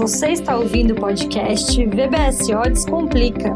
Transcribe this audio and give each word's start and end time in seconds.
Você 0.00 0.28
está 0.28 0.56
ouvindo 0.56 0.92
o 0.92 0.94
podcast 0.94 1.84
VBSO 1.84 2.62
Descomplica. 2.70 3.54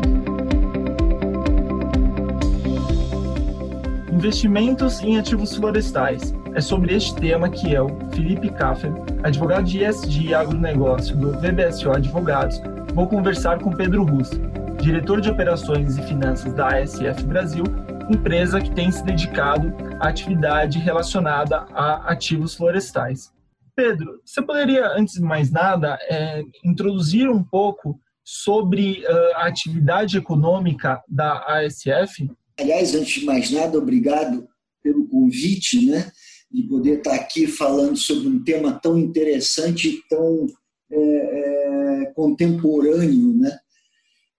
Investimentos 4.12 5.00
em 5.00 5.18
ativos 5.18 5.56
florestais. 5.56 6.34
É 6.54 6.60
sobre 6.60 6.94
este 6.94 7.14
tema 7.14 7.48
que 7.48 7.72
eu, 7.72 7.88
Felipe 8.12 8.50
Kaffer, 8.50 8.92
advogado 9.22 9.64
de 9.64 9.84
ESG 9.84 10.26
e 10.26 10.34
agronegócio 10.34 11.16
do 11.16 11.32
VBSO 11.32 11.90
Advogados, 11.90 12.60
vou 12.92 13.08
conversar 13.08 13.58
com 13.60 13.70
Pedro 13.70 14.04
Russo, 14.04 14.38
diretor 14.82 15.22
de 15.22 15.30
operações 15.30 15.96
e 15.96 16.02
finanças 16.02 16.52
da 16.52 16.76
ASF 16.76 17.24
Brasil, 17.24 17.64
empresa 18.10 18.60
que 18.60 18.70
tem 18.70 18.90
se 18.90 19.02
dedicado 19.02 19.72
à 19.98 20.08
atividade 20.08 20.78
relacionada 20.78 21.64
a 21.72 22.12
ativos 22.12 22.54
florestais. 22.54 23.33
Pedro, 23.76 24.20
você 24.24 24.40
poderia, 24.40 24.88
antes 24.96 25.14
de 25.14 25.22
mais 25.22 25.50
nada, 25.50 25.98
é, 26.08 26.42
introduzir 26.64 27.28
um 27.28 27.42
pouco 27.42 28.00
sobre 28.24 29.04
uh, 29.04 29.36
a 29.36 29.46
atividade 29.46 30.16
econômica 30.16 31.02
da 31.08 31.44
ASF? 31.58 32.30
Aliás, 32.58 32.94
antes 32.94 33.20
de 33.20 33.26
mais 33.26 33.50
nada, 33.50 33.76
obrigado 33.76 34.48
pelo 34.82 35.08
convite, 35.08 35.86
né, 35.86 36.10
de 36.50 36.62
poder 36.62 36.98
estar 36.98 37.14
aqui 37.14 37.46
falando 37.46 37.96
sobre 37.96 38.28
um 38.28 38.42
tema 38.42 38.72
tão 38.72 38.98
interessante 38.98 39.88
e 39.88 40.08
tão 40.08 40.46
é, 40.90 40.98
é, 40.98 42.12
contemporâneo, 42.14 43.34
né? 43.34 43.58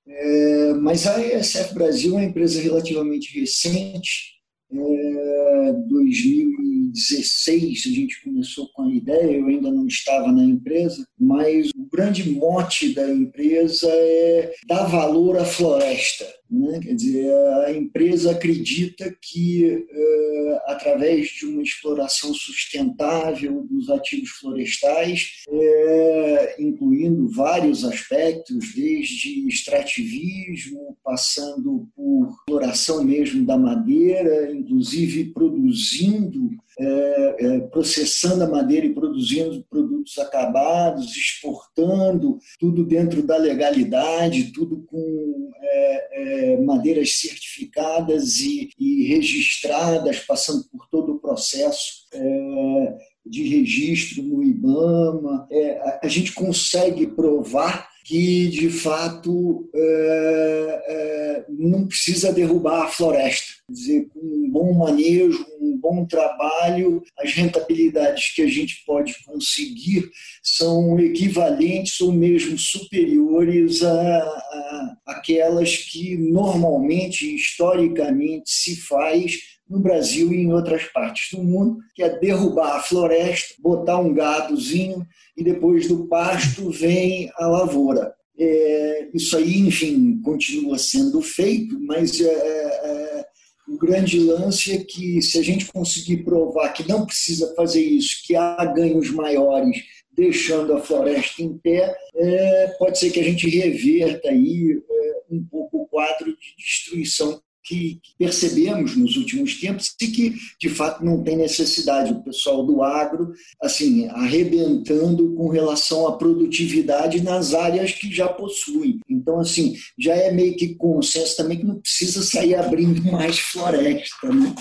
É, 0.07 0.73
mas 0.75 1.07
a 1.07 1.15
ASF 1.15 1.73
Brasil 1.73 2.13
é 2.13 2.17
uma 2.17 2.23
empresa 2.23 2.61
relativamente 2.61 3.37
recente, 3.37 4.35
é, 4.71 5.73
2000 5.87 6.54
2016 6.95 7.83
a 7.85 7.89
gente 7.89 8.23
começou 8.23 8.69
com 8.69 8.83
a 8.83 8.89
ideia, 8.89 9.37
eu 9.37 9.47
ainda 9.47 9.69
não 9.69 9.85
estava 9.85 10.31
na 10.31 10.43
empresa, 10.43 11.05
mas 11.19 11.69
o 11.75 11.85
grande 11.91 12.29
mote 12.29 12.93
da 12.93 13.09
empresa 13.11 13.87
é 13.89 14.53
dar 14.65 14.85
valor 14.85 15.37
à 15.37 15.45
floresta. 15.45 16.25
Né? 16.49 16.79
Quer 16.79 16.93
dizer, 16.93 17.33
a 17.65 17.73
empresa 17.73 18.31
acredita 18.31 19.13
que, 19.21 19.85
é, 19.89 20.61
através 20.67 21.29
de 21.29 21.45
uma 21.45 21.61
exploração 21.61 22.33
sustentável 22.33 23.65
dos 23.69 23.89
ativos 23.89 24.29
florestais, 24.29 25.43
é, 25.49 26.55
incluindo 26.59 27.27
vários 27.27 27.83
aspectos, 27.83 28.73
desde 28.75 29.47
extrativismo, 29.47 30.95
passando 31.03 31.87
por 31.95 32.35
exploração 32.41 33.03
mesmo 33.03 33.43
da 33.43 33.57
madeira, 33.57 34.53
inclusive 34.53 35.25
produzindo 35.33 36.51
é, 36.77 37.35
é, 37.39 37.59
processando 37.61 38.43
a 38.43 38.49
madeira 38.49 38.85
e 38.85 38.93
produzindo 38.93 39.65
produtos 39.69 40.17
acabados, 40.17 41.15
exportando, 41.15 42.37
tudo 42.59 42.85
dentro 42.85 43.23
da 43.23 43.37
legalidade, 43.37 44.51
tudo 44.51 44.83
com 44.85 45.51
é, 45.61 46.53
é, 46.53 46.61
madeiras 46.61 47.17
certificadas 47.17 48.39
e, 48.39 48.69
e, 48.77 49.07
registradas, 49.07 50.19
passando 50.19 50.65
por 50.69 50.87
todo 50.89 51.13
o 51.13 51.19
processo 51.19 52.05
é, 52.13 52.97
de 53.25 53.43
registro 53.47 54.21
no 54.21 54.43
IBAMA. 54.43 55.47
É, 55.49 55.79
a, 55.79 55.99
a 56.03 56.07
gente 56.07 56.33
consegue 56.33 57.07
provar 57.07 57.94
que, 58.05 58.47
de 58.49 58.69
fato, 58.69 59.67
é, 59.73 60.83
é, 60.87 61.45
não 61.49 61.87
precisa 61.87 62.31
derrubar 62.31 62.83
a 62.83 62.87
floresta. 62.87 63.55
Quer 63.65 63.73
dizer, 63.73 64.07
com 64.13 64.19
um 64.19 64.49
bom 64.51 64.73
manejo, 64.73 65.43
um 65.59 65.75
bom 65.75 66.05
trabalho, 66.05 67.01
as 67.17 67.33
rentabilidades 67.33 68.31
que 68.35 68.43
a 68.43 68.47
gente 68.47 68.83
pode 68.85 69.15
conseguir 69.25 70.07
são 70.43 70.99
equivalentes 70.99 71.99
ou 71.99 72.11
mesmo 72.11 72.59
superiores 72.59 73.81
a, 73.83 74.19
a 74.19 74.97
aquelas 75.07 75.75
que 75.75 76.15
normalmente, 76.15 77.33
historicamente, 77.33 78.51
se 78.51 78.75
faz 78.81 79.54
no 79.69 79.79
Brasil 79.79 80.31
e 80.31 80.43
em 80.43 80.53
outras 80.53 80.83
partes 80.85 81.37
do 81.37 81.43
mundo, 81.43 81.79
que 81.93 82.03
é 82.03 82.19
derrubar 82.19 82.77
a 82.77 82.81
floresta, 82.81 83.55
botar 83.59 83.99
um 83.99 84.13
gadozinho 84.13 85.05
e 85.35 85.43
depois 85.43 85.87
do 85.87 86.07
pasto 86.07 86.69
vem 86.69 87.31
a 87.35 87.47
lavoura. 87.47 88.13
É, 88.37 89.09
isso 89.13 89.35
aí, 89.37 89.59
enfim, 89.59 90.21
continua 90.21 90.77
sendo 90.77 91.21
feito, 91.21 91.79
mas 91.79 92.19
é, 92.19 92.25
é, 92.25 93.25
o 93.67 93.77
grande 93.77 94.19
lance 94.19 94.73
é 94.73 94.83
que 94.83 95.21
se 95.21 95.39
a 95.39 95.41
gente 95.41 95.71
conseguir 95.71 96.23
provar 96.23 96.73
que 96.73 96.87
não 96.87 97.05
precisa 97.05 97.53
fazer 97.55 97.81
isso, 97.81 98.21
que 98.25 98.35
há 98.35 98.63
ganhos 98.65 99.09
maiores 99.09 99.77
deixando 100.11 100.73
a 100.73 100.81
floresta 100.81 101.41
em 101.41 101.57
pé, 101.57 101.95
é, 102.15 102.67
pode 102.77 102.99
ser 102.99 103.11
que 103.11 103.19
a 103.19 103.23
gente 103.23 103.49
reverta 103.49 104.29
aí 104.29 104.81
é, 104.89 105.33
um 105.33 105.43
pouco 105.43 105.79
o 105.79 105.87
quadro 105.87 106.27
de 106.27 106.55
destruição 106.57 107.41
que 107.65 107.99
percebemos 108.17 108.95
nos 108.95 109.17
últimos 109.17 109.59
tempos 109.59 109.93
e 109.99 110.07
que, 110.07 110.35
de 110.59 110.69
fato, 110.69 111.03
não 111.03 111.23
tem 111.23 111.35
necessidade. 111.35 112.13
O 112.13 112.23
pessoal 112.23 112.65
do 112.65 112.83
agro, 112.83 113.33
assim, 113.61 114.07
arrebentando 114.09 115.33
com 115.33 115.49
relação 115.49 116.07
à 116.07 116.17
produtividade 116.17 117.21
nas 117.21 117.53
áreas 117.53 117.91
que 117.91 118.13
já 118.13 118.27
possuem. 118.27 118.99
Então, 119.09 119.39
assim, 119.39 119.75
já 119.97 120.15
é 120.15 120.31
meio 120.31 120.55
que 120.55 120.75
consenso 120.75 121.35
também 121.35 121.57
que 121.57 121.65
não 121.65 121.79
precisa 121.79 122.21
sair 122.23 122.55
abrindo 122.55 123.03
mais 123.11 123.39
floresta, 123.39 124.31
né? 124.31 124.53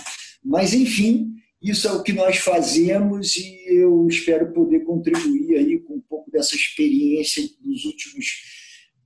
Mas, 0.42 0.72
enfim, 0.72 1.34
isso 1.62 1.88
é 1.88 1.92
o 1.92 2.02
que 2.02 2.12
nós 2.12 2.38
fazemos 2.38 3.36
e 3.36 3.64
eu 3.66 4.06
espero 4.06 4.52
poder 4.52 4.80
contribuir 4.80 5.56
aí 5.56 5.78
com 5.80 5.94
um 5.94 6.02
pouco 6.08 6.30
dessa 6.30 6.54
experiência 6.54 7.42
dos 7.62 7.84
últimos 7.84 8.26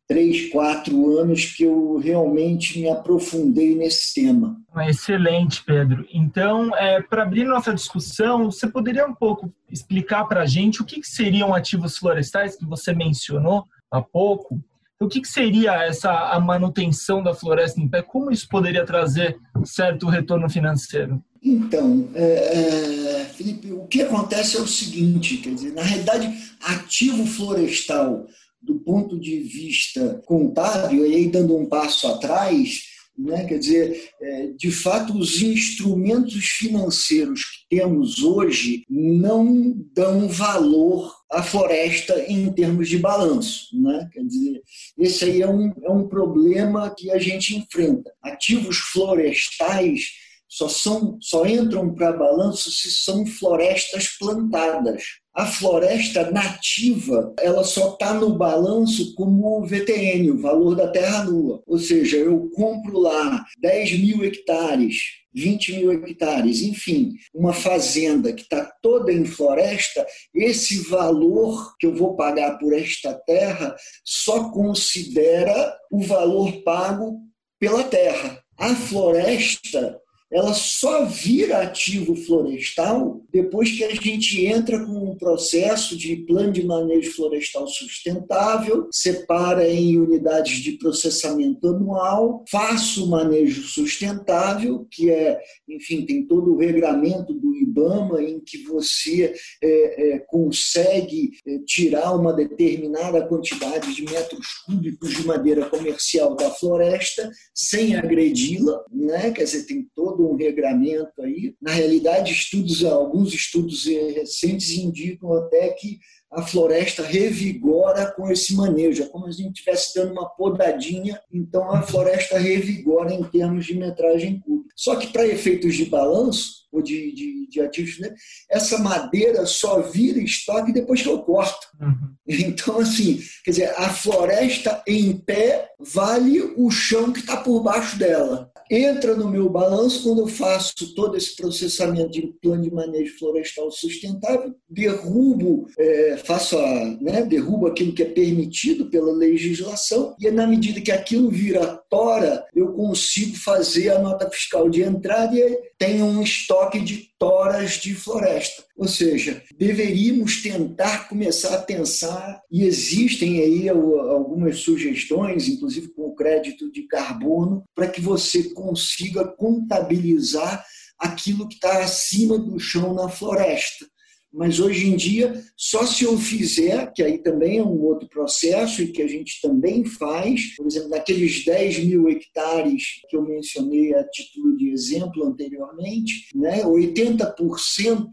três, 0.09 0.49
quatro 0.49 1.19
anos 1.19 1.45
que 1.45 1.65
eu 1.65 1.99
realmente 1.99 2.81
me 2.81 2.89
aprofundei 2.89 3.75
nesse 3.75 4.15
tema. 4.15 4.57
Excelente, 4.89 5.63
Pedro. 5.63 6.07
Então, 6.11 6.75
é, 6.77 7.03
para 7.03 7.25
abrir 7.25 7.45
nossa 7.45 7.75
discussão, 7.75 8.51
você 8.51 8.67
poderia 8.67 9.07
um 9.07 9.15
pouco 9.15 9.53
explicar 9.71 10.25
para 10.25 10.43
a 10.43 10.47
gente 10.47 10.81
o 10.81 10.85
que, 10.85 11.01
que, 11.01 11.07
seriam 11.07 11.55
ativos 11.55 11.99
florestais 11.99 12.57
que 12.57 12.65
você 12.65 12.95
mencionou 12.95 13.67
há 13.91 14.01
pouco? 14.01 14.59
O 14.99 15.07
que, 15.07 15.21
que 15.21 15.29
seria 15.29 15.85
essa 15.85 16.11
a 16.11 16.41
manutenção 16.41 17.23
da 17.23 17.35
floresta 17.35 17.79
em 17.79 17.87
pé? 17.87 18.03
Como 18.03 18.33
isso 18.33 18.49
poderia 18.49 18.85
trazer 18.85 19.39
certo 19.65 20.09
retorno 20.09 20.49
financeiro? 20.49 21.23
Então, 21.43 22.09
é, 22.15 23.21
é, 23.21 23.25
Felipe, 23.27 23.73
o 23.73 23.87
que 23.87 24.03
acontece 24.03 24.57
é 24.57 24.61
o 24.61 24.67
seguinte, 24.67 25.37
quer 25.37 25.55
dizer, 25.55 25.73
na 25.73 25.83
realidade, 25.83 26.35
ativo 26.61 27.25
florestal 27.27 28.27
do 28.61 28.77
ponto 28.81 29.19
de 29.19 29.41
vista 29.41 30.23
contábil, 30.27 31.07
e 31.07 31.15
aí 31.15 31.29
dando 31.29 31.57
um 31.57 31.67
passo 31.67 32.07
atrás, 32.07 32.81
né, 33.19 33.45
quer 33.45 33.59
dizer, 33.59 34.11
é, 34.21 34.47
de 34.57 34.71
fato, 34.71 35.19
os 35.19 35.43
instrumentos 35.43 36.45
financeiros 36.45 37.43
que 37.45 37.77
temos 37.77 38.23
hoje 38.23 38.85
não 38.89 39.75
dão 39.93 40.29
valor 40.29 41.13
à 41.31 41.43
floresta 41.43 42.17
em 42.29 42.53
termos 42.53 42.89
de 42.89 42.97
balanço. 42.97 43.69
Né? 43.77 44.09
Quer 44.13 44.25
dizer, 44.25 44.63
esse 44.97 45.25
aí 45.25 45.43
é 45.43 45.49
um, 45.49 45.73
é 45.83 45.91
um 45.91 46.07
problema 46.07 46.95
que 46.97 47.11
a 47.11 47.19
gente 47.19 47.57
enfrenta. 47.57 48.13
Ativos 48.23 48.77
florestais 48.77 50.03
só, 50.49 50.69
são, 50.69 51.19
só 51.21 51.47
entram 51.47 51.95
para 51.95 52.13
balanço 52.13 52.71
se 52.71 52.91
são 52.91 53.27
florestas 53.27 54.09
plantadas. 54.19 55.03
A 55.35 55.47
floresta 55.47 56.31
nativa, 56.33 57.33
ela 57.39 57.63
só 57.63 57.93
está 57.93 58.13
no 58.15 58.37
balanço 58.37 59.15
como 59.15 59.65
VTN, 59.65 60.33
o 60.33 60.41
valor 60.41 60.75
da 60.75 60.89
terra 60.89 61.25
nua. 61.25 61.63
Ou 61.65 61.79
seja, 61.79 62.17
eu 62.17 62.51
compro 62.57 62.99
lá 62.99 63.45
10 63.61 64.01
mil 64.01 64.25
hectares, 64.25 64.97
20 65.33 65.73
mil 65.75 65.93
hectares, 65.93 66.63
enfim, 66.63 67.13
uma 67.33 67.53
fazenda 67.53 68.33
que 68.33 68.43
está 68.43 68.65
toda 68.83 69.13
em 69.13 69.25
floresta, 69.25 70.05
esse 70.35 70.89
valor 70.89 71.77
que 71.79 71.87
eu 71.87 71.95
vou 71.95 72.17
pagar 72.17 72.59
por 72.59 72.73
esta 72.73 73.15
terra 73.15 73.77
só 74.05 74.51
considera 74.51 75.77
o 75.89 76.03
valor 76.03 76.65
pago 76.65 77.21
pela 77.61 77.85
terra. 77.85 78.43
A 78.59 78.75
floresta 78.75 80.01
ela 80.31 80.53
só 80.53 81.05
vira 81.07 81.63
ativo 81.63 82.15
florestal 82.15 83.23
depois 83.31 83.71
que 83.71 83.85
a 83.85 83.95
gente 83.95 84.45
entra 84.45 84.85
com 84.85 85.11
um 85.11 85.17
processo 85.17 85.97
de 85.97 86.17
plano 86.17 86.53
de 86.53 86.65
manejo 86.65 87.13
florestal 87.13 87.67
sustentável, 87.67 88.89
separa 88.91 89.69
em 89.69 89.99
unidades 89.99 90.59
de 90.59 90.73
processamento 90.73 91.69
anual, 91.69 92.45
faça 92.51 93.01
o 93.01 93.07
manejo 93.07 93.63
sustentável, 93.63 94.87
que 94.91 95.11
é, 95.11 95.39
enfim, 95.69 96.05
tem 96.07 96.27
todo 96.27 96.55
o 96.55 96.59
regramento 96.59 97.35
do 97.35 97.55
IBAMA 97.55 98.23
em 98.23 98.41
que 98.41 98.65
você 98.65 99.35
é, 99.63 100.15
é, 100.15 100.19
consegue 100.21 101.33
é, 101.47 101.59
tirar 101.67 102.15
uma 102.15 102.33
determinada 102.33 103.27
quantidade 103.27 103.95
de 103.95 104.03
metros 104.05 104.47
cúbicos 104.65 105.11
de 105.11 105.27
madeira 105.27 105.67
comercial 105.67 106.35
da 106.35 106.51
floresta 106.51 107.31
sem 107.55 107.95
agredi-la, 107.95 108.83
né? 108.91 109.31
quer 109.31 109.45
dizer, 109.45 109.67
tem 109.67 109.87
todo 109.95 110.18
todo 110.19 110.33
um 110.33 110.37
regramento 110.37 111.23
aí. 111.23 111.55
Na 111.63 111.71
realidade, 111.71 112.33
estudos, 112.33 112.85
alguns 112.85 113.33
estudos 113.33 113.85
recentes 113.87 114.71
indicam 114.77 115.33
até 115.35 115.69
que 115.71 116.01
a 116.31 116.43
floresta 116.43 117.03
revigora 117.03 118.13
com 118.13 118.31
esse 118.31 118.55
manejo. 118.55 119.03
É 119.03 119.07
como 119.07 119.33
se 119.33 119.41
a 119.41 119.45
gente 119.45 119.59
estivesse 119.59 119.95
dando 119.95 120.13
uma 120.13 120.29
podadinha, 120.29 121.19
então 121.33 121.71
a 121.71 121.83
floresta 121.83 122.39
revigora 122.39 123.15
em 123.15 123.23
termos 123.23 123.65
de 123.65 123.75
metragem 123.75 124.41
curta. 124.41 124.69
Só 124.77 124.97
que 124.97 125.07
para 125.07 125.27
efeitos 125.27 125.75
de 125.75 125.87
balanço, 125.87 126.59
ou 126.71 126.83
de, 126.83 127.13
de, 127.13 127.49
de 127.49 127.61
ativos, 127.63 127.99
né, 127.99 128.15
essa 128.51 128.77
madeira 128.77 129.47
só 129.47 129.81
vira 129.81 130.21
estoque 130.21 130.71
depois 130.71 131.01
que 131.01 131.09
eu 131.09 131.23
corto. 131.23 131.67
Uhum. 131.81 132.15
Então, 132.29 132.79
assim, 132.79 133.23
quer 133.43 133.53
dizer, 133.53 133.75
a 133.79 133.89
floresta 133.89 134.83
em 134.87 135.17
pé 135.17 135.71
vale 135.79 136.43
o 136.59 136.71
chão 136.71 137.11
que 137.11 137.21
está 137.21 137.39
por 137.39 137.63
baixo 137.63 137.99
dela 137.99 138.53
entra 138.71 139.15
no 139.15 139.29
meu 139.29 139.49
balanço 139.49 140.03
quando 140.03 140.21
eu 140.21 140.27
faço 140.27 140.95
todo 140.95 141.17
esse 141.17 141.35
processamento 141.35 142.11
de 142.11 142.23
plano 142.41 142.63
de 142.63 142.71
manejo 142.71 143.19
florestal 143.19 143.71
sustentável, 143.71 144.55
derrubo, 144.69 145.67
é, 145.79 146.17
faço 146.25 146.59
a, 146.59 146.85
né, 147.01 147.23
derrubo 147.23 147.67
aquilo 147.67 147.93
que 147.93 148.03
é 148.03 148.07
permitido 148.07 148.91
pela 148.91 149.13
legislação 149.13 150.15
e 150.21 150.31
na 150.31 150.47
medida 150.47 150.81
que 150.81 150.93
aquilo 150.93 151.31
vira 151.31 151.81
tora, 151.89 152.45
eu 152.55 152.73
consigo 152.73 153.37
fazer 153.37 153.91
a 153.91 153.99
nota 153.99 154.29
fiscal 154.31 154.69
de 154.69 154.83
entrada 154.83 155.37
e 155.37 155.59
tenho 155.79 156.05
um 156.05 156.23
estoque 156.23 156.81
de 156.81 157.11
toras 157.19 157.75
de 157.75 157.95
floresta. 157.95 158.65
Ou 158.77 158.89
seja, 158.89 159.43
deveríamos 159.57 160.43
tentar 160.43 161.09
começar 161.09 161.55
a 161.55 161.63
pensar, 161.63 162.43
e 162.51 162.65
existem 162.65 163.41
aí 163.41 163.69
algumas 163.69 164.59
sugestões, 164.59 165.49
inclusive 165.49 165.89
com 165.89 166.09
o 166.09 166.15
crédito 166.15 166.71
de 166.71 166.83
carbono, 166.83 167.63
para 167.75 167.89
que 167.89 168.01
você 168.01 168.51
consiga 168.51 169.25
contabilizar 169.25 170.65
aquilo 170.99 171.49
que 171.49 171.55
está 171.55 171.83
acima 171.85 172.37
do 172.37 172.59
chão 172.59 172.93
na 172.93 173.09
floresta. 173.09 173.87
Mas 174.33 174.61
hoje 174.61 174.87
em 174.89 174.97
dia, 174.97 175.43
só 175.57 175.87
se 175.87 176.05
eu 176.05 176.19
fizer, 176.19 176.93
que 176.93 177.03
aí 177.03 177.19
também 177.19 177.59
é 177.59 177.65
um 177.65 177.81
outro 177.83 178.09
processo 178.09 178.83
e 178.83 178.93
que 178.93 179.01
a 179.01 179.07
gente 179.07 179.41
também 179.41 179.85
faz, 179.85 180.55
por 180.57 180.67
exemplo, 180.67 180.91
naqueles 180.91 181.45
10 181.45 181.85
mil 181.85 182.09
hectares 182.09 183.01
que 183.09 183.17
eu 183.17 183.23
mencionei 183.23 183.95
a 183.95 184.05
título 184.05 184.57
de 184.57 184.69
exemplo 184.69 185.25
anteriormente, 185.25 186.29
né, 186.35 186.63
80% 186.63 188.07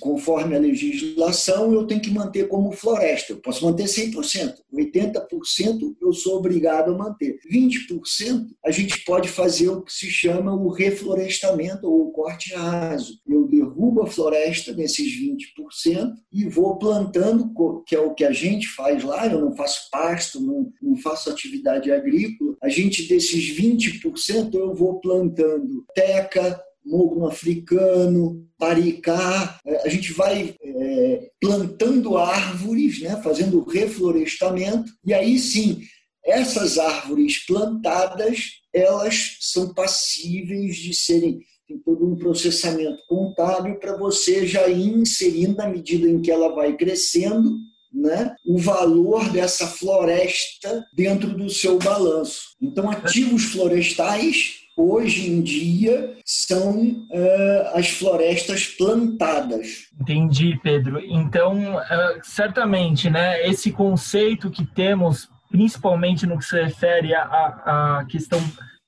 conforme 0.00 0.56
a 0.56 0.58
legislação, 0.58 1.72
eu 1.72 1.86
tenho 1.86 2.00
que 2.00 2.10
manter 2.10 2.48
como 2.48 2.72
floresta. 2.72 3.32
Eu 3.32 3.40
posso 3.40 3.64
manter 3.64 3.84
100%. 3.84 4.54
80% 4.72 5.96
eu 6.00 6.12
sou 6.12 6.38
obrigado 6.38 6.92
a 6.92 6.98
manter. 6.98 7.38
20% 7.50 8.46
a 8.64 8.70
gente 8.70 9.04
pode 9.04 9.28
fazer 9.28 9.68
o 9.68 9.82
que 9.82 9.92
se 9.92 10.08
chama 10.08 10.54
o 10.54 10.68
reflorestamento 10.68 11.86
ou 11.86 12.08
o 12.08 12.12
corte 12.12 12.54
raso. 12.54 13.18
Eu 13.26 13.46
derrubo 13.46 14.02
a 14.02 14.06
floresta 14.06 14.72
nesses 14.72 15.08
20% 15.12 16.12
e 16.32 16.44
vou 16.48 16.78
plantando, 16.78 17.52
que 17.86 17.94
é 17.94 18.00
o 18.00 18.14
que 18.14 18.24
a 18.24 18.32
gente 18.32 18.68
faz 18.68 19.02
lá. 19.04 19.26
Eu 19.26 19.40
não 19.40 19.56
faço 19.56 19.88
pasto, 19.90 20.40
não, 20.40 20.72
não 20.82 20.96
faço 20.96 21.30
atividade 21.30 21.90
agrícola. 21.90 22.56
A 22.62 22.68
gente, 22.68 23.06
desses 23.06 23.56
20%, 23.56 24.54
eu 24.54 24.74
vou 24.74 25.00
plantando 25.00 25.84
teca, 25.94 26.60
mogno 26.84 27.26
africano, 27.26 28.46
paricá. 28.58 29.58
É, 29.66 29.86
a 29.86 29.88
gente 29.88 30.12
vai 30.12 30.54
é, 30.60 31.30
plantando 31.40 32.16
árvores, 32.16 33.00
né, 33.00 33.20
fazendo 33.22 33.62
reflorestamento, 33.64 34.92
e 35.04 35.12
aí 35.12 35.38
sim, 35.38 35.82
essas 36.24 36.78
árvores 36.78 37.44
plantadas, 37.46 38.62
elas 38.72 39.36
são 39.40 39.72
passíveis 39.74 40.76
de 40.76 40.94
serem 40.94 41.40
tem 41.66 41.78
todo 41.78 42.06
um 42.06 42.14
processamento 42.14 43.02
contábil 43.08 43.76
para 43.76 43.96
você 43.96 44.46
já 44.46 44.68
ir 44.68 44.86
inserindo 44.86 45.56
na 45.56 45.66
medida 45.66 46.06
em 46.06 46.20
que 46.20 46.30
ela 46.30 46.54
vai 46.54 46.76
crescendo, 46.76 47.56
né, 47.90 48.34
o 48.44 48.58
valor 48.58 49.30
dessa 49.30 49.66
floresta 49.66 50.84
dentro 50.94 51.34
do 51.34 51.48
seu 51.48 51.78
balanço. 51.78 52.54
Então, 52.60 52.90
ativos 52.90 53.44
florestais 53.44 54.63
hoje 54.76 55.30
em 55.30 55.42
dia 55.42 56.16
são 56.24 56.78
uh, 56.78 57.76
as 57.76 57.90
florestas 57.90 58.66
plantadas. 58.66 59.88
Entendi, 60.00 60.58
Pedro. 60.62 61.00
Então, 61.00 61.76
uh, 61.76 62.20
certamente, 62.22 63.08
né, 63.08 63.46
esse 63.46 63.70
conceito 63.70 64.50
que 64.50 64.64
temos, 64.64 65.28
principalmente 65.50 66.26
no 66.26 66.38
que 66.38 66.44
se 66.44 66.60
refere 66.60 67.14
à, 67.14 68.00
à 68.00 68.04
questão 68.06 68.40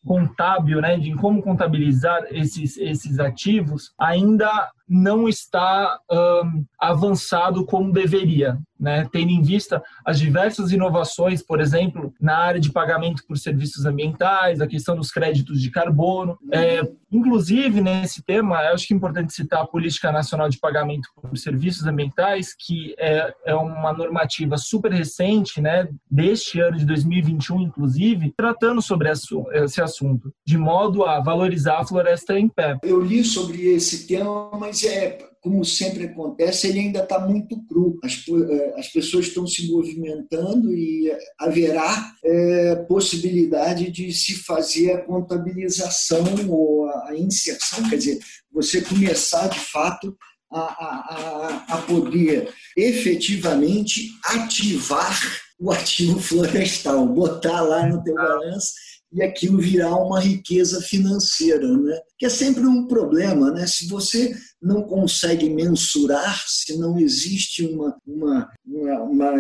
contábil, 0.05 0.81
né, 0.81 0.97
de 0.97 1.13
como 1.15 1.43
contabilizar 1.43 2.25
esses, 2.31 2.77
esses 2.77 3.19
ativos, 3.19 3.93
ainda 3.99 4.71
não 4.89 5.29
está 5.29 5.99
um, 6.11 6.65
avançado 6.79 7.65
como 7.65 7.93
deveria, 7.93 8.59
né? 8.79 9.09
tendo 9.11 9.31
em 9.31 9.43
vista 9.43 9.83
as 10.05 10.19
diversas 10.19 10.71
inovações, 10.71 11.43
por 11.43 11.61
exemplo, 11.61 12.13
na 12.21 12.37
área 12.37 12.61
de 12.61 12.71
pagamento 12.71 13.23
por 13.27 13.37
serviços 13.37 13.85
ambientais, 13.85 14.61
a 14.61 14.67
questão 14.67 14.97
dos 14.97 15.11
créditos 15.11 15.61
de 15.61 15.71
carbono. 15.71 16.39
É, 16.53 16.83
inclusive, 17.11 17.81
nesse 17.81 18.23
tema, 18.23 18.59
acho 18.73 18.87
que 18.87 18.95
é 18.95 18.97
importante 18.97 19.33
citar 19.33 19.63
a 19.63 19.67
Política 19.67 20.13
Nacional 20.13 20.49
de 20.49 20.59
Pagamento 20.59 21.09
por 21.21 21.37
Serviços 21.37 21.87
Ambientais, 21.87 22.55
que 22.55 22.95
é, 22.99 23.35
é 23.45 23.55
uma 23.55 23.93
normativa 23.93 24.57
super 24.57 24.93
recente, 24.93 25.61
né, 25.61 25.89
deste 26.11 26.61
ano 26.61 26.77
de 26.77 26.85
2021, 26.85 27.63
inclusive, 27.63 28.33
tratando 28.37 28.81
sobre 28.81 29.11
esse 29.11 29.81
assunto, 29.81 30.33
de 30.47 30.59
modo 30.59 31.05
a 31.05 31.21
valorizar 31.21 31.79
a 31.79 31.87
floresta 31.87 32.39
em 32.39 32.49
pé. 32.49 32.79
Eu 32.83 33.01
li 33.01 33.25
sobre 33.25 33.75
esse 33.75 34.07
tema, 34.07 34.51
mas 34.53 34.76
mas 34.77 34.85
é, 34.85 35.19
como 35.41 35.65
sempre 35.65 36.05
acontece, 36.05 36.67
ele 36.67 36.81
ainda 36.81 37.03
está 37.03 37.19
muito 37.19 37.65
cru. 37.67 37.99
As, 38.05 38.23
é, 38.29 38.79
as 38.79 38.89
pessoas 38.89 39.27
estão 39.27 39.47
se 39.47 39.71
movimentando 39.71 40.71
e 40.71 41.11
haverá 41.39 42.13
é, 42.23 42.77
possibilidade 42.87 43.91
de 43.91 44.13
se 44.13 44.35
fazer 44.35 44.93
a 44.93 45.03
contabilização 45.03 46.25
ou 46.49 46.87
a 46.91 47.15
inserção, 47.17 47.89
quer 47.89 47.97
dizer, 47.97 48.19
você 48.53 48.83
começar 48.83 49.49
de 49.49 49.61
fato 49.61 50.15
a, 50.53 50.61
a, 50.61 51.65
a 51.71 51.83
poder 51.83 52.53
efetivamente 52.77 54.11
ativar 54.25 55.19
o 55.59 55.73
ativo 55.73 56.21
florestal, 56.21 57.07
botar 57.07 57.63
lá 57.63 57.87
no 57.87 58.03
teu 58.03 58.15
balanço 58.15 58.73
e 59.13 59.23
aquilo 59.23 59.59
virar 59.59 59.95
uma 59.97 60.21
riqueza 60.21 60.81
financeira, 60.81 61.67
né? 61.79 61.99
Que 62.19 62.27
é 62.27 62.29
sempre 62.29 62.67
um 62.67 62.87
problema, 62.87 63.51
né? 63.51 63.67
Se 63.67 63.87
você 63.89 64.37
não 64.61 64.83
consegue 64.83 65.49
mensurar, 65.49 66.45
se 66.47 66.77
não 66.77 66.99
existe 66.99 67.65
uma, 67.65 67.97
uma, 68.07 68.51
uma, 68.65 69.03
uma 69.03 69.33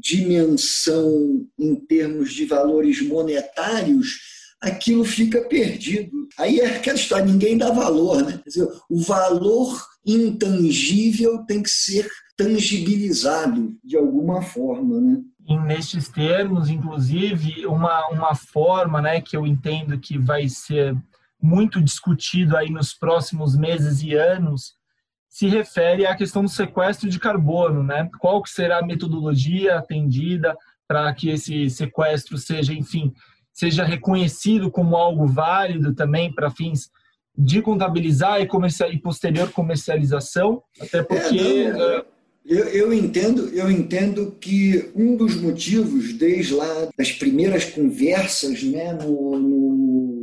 dimensão 0.00 1.46
em 1.58 1.74
termos 1.74 2.32
de 2.32 2.46
valores 2.46 3.02
monetários, 3.02 4.18
aquilo 4.60 5.04
fica 5.04 5.42
perdido. 5.42 6.28
Aí 6.38 6.60
é 6.60 6.76
aquela 6.76 6.96
história, 6.96 7.24
ninguém 7.24 7.56
dá 7.56 7.70
valor, 7.70 8.22
né? 8.24 8.40
Dizer, 8.46 8.68
o 8.88 9.00
valor 9.00 9.82
intangível 10.04 11.44
tem 11.46 11.62
que 11.62 11.70
ser 11.70 12.08
tangibilizado 12.36 13.76
de 13.84 13.96
alguma 13.96 14.42
forma, 14.42 15.00
né? 15.00 15.20
Nestes 15.48 16.08
termos, 16.08 16.68
inclusive, 16.68 17.66
uma, 17.66 18.08
uma 18.08 18.34
forma 18.34 19.00
né, 19.00 19.20
que 19.20 19.36
eu 19.36 19.46
entendo 19.46 19.98
que 19.98 20.18
vai 20.18 20.48
ser 20.48 20.96
muito 21.42 21.80
discutido 21.80 22.56
aí 22.56 22.70
nos 22.70 22.92
próximos 22.92 23.56
meses 23.56 24.02
e 24.02 24.14
anos, 24.14 24.74
se 25.28 25.46
refere 25.46 26.06
à 26.06 26.14
questão 26.14 26.42
do 26.42 26.48
sequestro 26.48 27.08
de 27.08 27.18
carbono, 27.18 27.82
né? 27.82 28.08
Qual 28.18 28.42
que 28.42 28.50
será 28.50 28.78
a 28.78 28.84
metodologia 28.84 29.78
atendida 29.78 30.56
para 30.86 31.12
que 31.14 31.30
esse 31.30 31.70
sequestro 31.70 32.36
seja, 32.36 32.74
enfim, 32.74 33.14
seja 33.52 33.84
reconhecido 33.84 34.70
como 34.70 34.96
algo 34.96 35.26
válido 35.26 35.94
também 35.94 36.32
para 36.32 36.50
fins 36.50 36.90
de 37.38 37.62
contabilizar 37.62 38.40
e, 38.40 38.46
comercial, 38.46 38.90
e 38.90 38.98
posterior 38.98 39.50
comercialização, 39.52 40.62
até 40.80 41.02
porque 41.02 41.38
é, 41.38 41.72
não, 41.72 42.00
uh, 42.00 42.04
eu, 42.44 42.64
eu, 42.66 42.92
entendo, 42.92 43.48
eu 43.50 43.70
entendo 43.70 44.36
que 44.40 44.90
um 44.94 45.16
dos 45.16 45.36
motivos, 45.36 46.12
desde 46.14 46.54
lá 46.54 46.88
das 46.96 47.12
primeiras 47.12 47.64
conversas, 47.64 48.62
né, 48.62 48.92
no, 48.92 49.38
no 49.38 50.20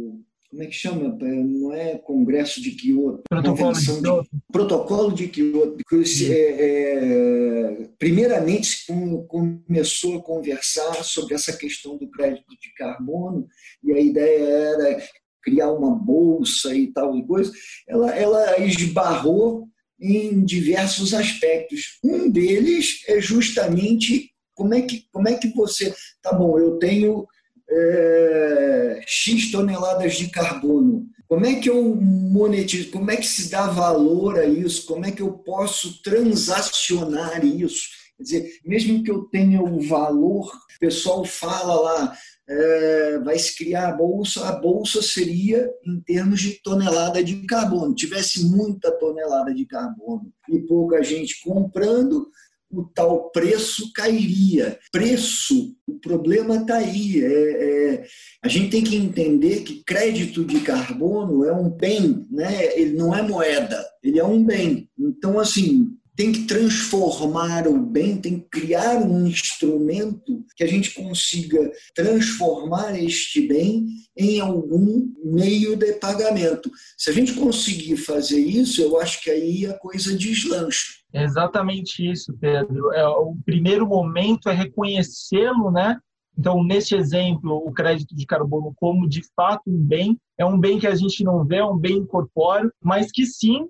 como 0.49 0.63
é 0.63 0.65
que 0.65 0.75
chama? 0.75 1.15
Não 1.19 1.73
é 1.73 1.97
Congresso 1.97 2.61
de 2.61 2.71
Kyoto. 2.71 3.21
Protocolo 3.29 3.73
de 3.73 3.85
Kyoto. 3.85 4.23
De, 4.23 4.41
protocolo 4.51 5.13
de 5.13 5.27
Kyoto. 5.27 5.83
É, 6.31 6.55
é, 6.59 7.89
primeiramente, 7.99 8.85
começou 9.27 10.17
a 10.17 10.23
conversar 10.23 11.03
sobre 11.03 11.35
essa 11.35 11.55
questão 11.55 11.97
do 11.97 12.09
crédito 12.09 12.49
de 12.59 12.73
carbono, 12.75 13.47
e 13.83 13.91
a 13.91 13.99
ideia 13.99 14.43
era 14.43 15.03
criar 15.43 15.71
uma 15.71 15.93
bolsa 15.93 16.73
e 16.73 16.87
tal 16.87 17.15
e 17.15 17.25
coisa. 17.25 17.51
Ela, 17.87 18.15
ela 18.15 18.59
esbarrou 18.59 19.67
em 19.99 20.43
diversos 20.43 21.13
aspectos. 21.13 21.99
Um 22.03 22.29
deles 22.29 23.03
é 23.07 23.19
justamente 23.19 24.31
como 24.53 24.73
é 24.73 24.81
que, 24.81 25.05
como 25.11 25.27
é 25.27 25.35
que 25.35 25.49
você. 25.49 25.93
Tá 26.21 26.33
bom, 26.33 26.57
eu 26.57 26.77
tenho 26.77 27.27
é, 27.69 29.01
X 29.05 29.51
toneladas 29.51 30.15
de 30.15 30.29
carbono. 30.29 31.05
Como 31.27 31.45
é 31.45 31.55
que 31.55 31.69
eu 31.69 31.95
monetizo? 31.95 32.89
Como 32.89 33.11
é 33.11 33.17
que 33.17 33.27
se 33.27 33.49
dá 33.49 33.67
valor 33.67 34.39
a 34.39 34.45
isso? 34.45 34.85
Como 34.85 35.05
é 35.05 35.11
que 35.11 35.21
eu 35.21 35.33
posso 35.33 36.01
transacionar 36.01 37.45
isso? 37.45 37.89
Quer 38.17 38.23
dizer, 38.23 38.51
mesmo 38.65 39.03
que 39.03 39.11
eu 39.11 39.25
tenha 39.25 39.61
o 39.61 39.79
valor, 39.81 40.47
o 40.47 40.79
pessoal 40.79 41.23
fala 41.25 41.75
lá, 41.75 42.17
é, 42.49 43.19
vai 43.19 43.37
se 43.37 43.55
criar 43.55 43.89
a 43.89 43.91
bolsa, 43.91 44.47
a 44.47 44.53
bolsa 44.53 45.01
seria 45.01 45.69
em 45.85 45.99
termos 46.01 46.39
de 46.39 46.61
tonelada 46.61 47.23
de 47.23 47.45
carbono. 47.45 47.93
Tivesse 47.93 48.45
muita 48.45 48.91
tonelada 48.91 49.53
de 49.53 49.65
carbono 49.65 50.31
e 50.49 50.59
pouca 50.59 51.03
gente 51.03 51.41
comprando, 51.43 52.29
o 52.69 52.83
tal 52.83 53.29
preço 53.31 53.91
cairia. 53.93 54.77
Preço, 54.91 55.75
o 55.87 55.99
problema 55.99 56.57
está 56.57 56.77
aí. 56.77 57.23
É, 57.23 57.93
é, 57.93 58.07
a 58.43 58.47
gente 58.47 58.69
tem 58.69 58.83
que 58.83 58.95
entender 58.95 59.63
que 59.63 59.83
crédito 59.83 60.43
de 60.43 60.59
carbono 60.61 61.45
é 61.45 61.53
um 61.53 61.69
bem, 61.69 62.25
né? 62.29 62.77
ele 62.77 62.95
não 62.95 63.15
é 63.15 63.21
moeda, 63.21 63.83
ele 64.03 64.19
é 64.19 64.25
um 64.25 64.43
bem. 64.43 64.89
Então, 64.97 65.39
assim, 65.39 65.97
tem 66.17 66.31
que 66.31 66.45
transformar 66.45 67.67
o 67.67 67.79
bem, 67.79 68.19
tem 68.19 68.39
que 68.39 68.49
criar 68.49 68.97
um 68.97 69.27
instrumento 69.27 70.43
que 70.55 70.63
a 70.63 70.67
gente 70.67 70.91
consiga 70.95 71.71
transformar 71.93 72.99
este 72.99 73.47
bem 73.47 73.85
em 74.17 74.39
algum 74.39 75.13
meio 75.23 75.75
de 75.75 75.93
pagamento. 75.93 76.71
Se 76.97 77.11
a 77.11 77.13
gente 77.13 77.33
conseguir 77.33 77.97
fazer 77.97 78.39
isso, 78.39 78.81
eu 78.81 78.99
acho 78.99 79.21
que 79.21 79.29
aí 79.29 79.67
a 79.67 79.77
coisa 79.77 80.17
deslancha. 80.17 80.97
É 81.13 81.23
exatamente 81.23 82.03
isso, 82.11 82.35
Pedro. 82.41 82.91
É, 82.93 83.07
o 83.07 83.37
primeiro 83.45 83.85
momento 83.85 84.49
é 84.49 84.53
reconhecê-lo, 84.53 85.69
né? 85.69 85.99
Então, 86.35 86.63
nesse 86.63 86.95
exemplo, 86.95 87.57
o 87.63 87.71
crédito 87.71 88.15
de 88.15 88.25
carbono 88.25 88.73
como 88.75 89.07
de 89.07 89.21
fato 89.35 89.61
um 89.67 89.77
bem, 89.77 90.17
é 90.35 90.43
um 90.43 90.59
bem 90.59 90.79
que 90.79 90.87
a 90.87 90.95
gente 90.95 91.23
não 91.23 91.45
vê, 91.45 91.57
é 91.57 91.65
um 91.65 91.77
bem 91.77 91.97
incorpóreo, 91.97 92.71
mas 92.83 93.11
que 93.11 93.25
sim 93.25 93.67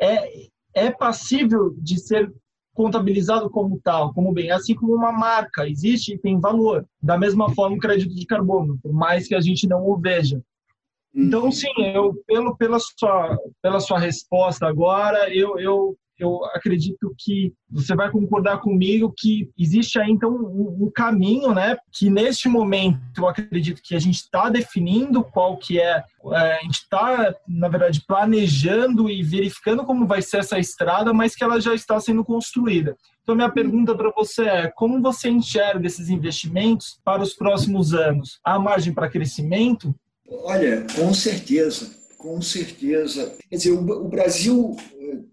é 0.00 0.48
é 0.76 0.90
passível 0.90 1.74
de 1.78 1.98
ser 1.98 2.30
contabilizado 2.74 3.48
como 3.48 3.80
tal, 3.82 4.12
como 4.12 4.30
bem, 4.32 4.50
assim 4.50 4.74
como 4.74 4.94
uma 4.94 5.10
marca 5.10 5.66
existe 5.66 6.12
e 6.12 6.18
tem 6.18 6.38
valor. 6.38 6.86
Da 7.02 7.16
mesma 7.16 7.52
forma, 7.54 7.74
o 7.74 7.80
crédito 7.80 8.14
de 8.14 8.26
carbono, 8.26 8.78
por 8.82 8.92
mais 8.92 9.26
que 9.26 9.34
a 9.34 9.40
gente 9.40 9.66
não 9.66 9.82
o 9.88 9.98
veja. 9.98 10.40
Então, 11.14 11.44
uhum. 11.44 11.52
sim, 11.52 11.72
eu 11.78 12.14
pelo 12.26 12.54
pela 12.54 12.78
sua 12.78 13.38
pela 13.62 13.80
sua 13.80 13.98
resposta 13.98 14.66
agora, 14.66 15.34
eu, 15.34 15.58
eu 15.58 15.96
eu 16.18 16.44
acredito 16.46 17.14
que 17.18 17.52
você 17.70 17.94
vai 17.94 18.10
concordar 18.10 18.60
comigo 18.60 19.12
que 19.16 19.50
existe 19.58 19.98
aí 19.98 20.10
então 20.10 20.30
um, 20.30 20.84
um 20.86 20.90
caminho, 20.94 21.54
né? 21.54 21.76
Que 21.92 22.08
neste 22.08 22.48
momento 22.48 23.00
eu 23.18 23.28
acredito 23.28 23.82
que 23.82 23.94
a 23.94 23.98
gente 23.98 24.16
está 24.16 24.48
definindo 24.48 25.22
qual 25.22 25.56
que 25.56 25.80
é, 25.80 26.02
é 26.32 26.56
a 26.56 26.62
gente 26.62 26.78
está 26.78 27.34
na 27.46 27.68
verdade 27.68 28.02
planejando 28.06 29.10
e 29.10 29.22
verificando 29.22 29.84
como 29.84 30.06
vai 30.06 30.22
ser 30.22 30.38
essa 30.38 30.58
estrada, 30.58 31.12
mas 31.12 31.34
que 31.34 31.44
ela 31.44 31.60
já 31.60 31.74
está 31.74 32.00
sendo 32.00 32.24
construída. 32.24 32.96
Então 33.22 33.34
minha 33.34 33.50
pergunta 33.50 33.94
para 33.94 34.10
você 34.10 34.42
é 34.42 34.72
como 34.74 35.02
você 35.02 35.28
enxerga 35.28 35.86
esses 35.86 36.08
investimentos 36.08 36.98
para 37.04 37.22
os 37.22 37.34
próximos 37.34 37.92
anos? 37.92 38.38
Há 38.44 38.58
margem 38.58 38.94
para 38.94 39.10
crescimento? 39.10 39.94
Olha, 40.28 40.86
com 40.94 41.12
certeza, 41.12 41.90
com 42.18 42.40
certeza. 42.40 43.36
Quer 43.48 43.56
dizer, 43.56 43.72
o 43.72 44.08
Brasil 44.08 44.76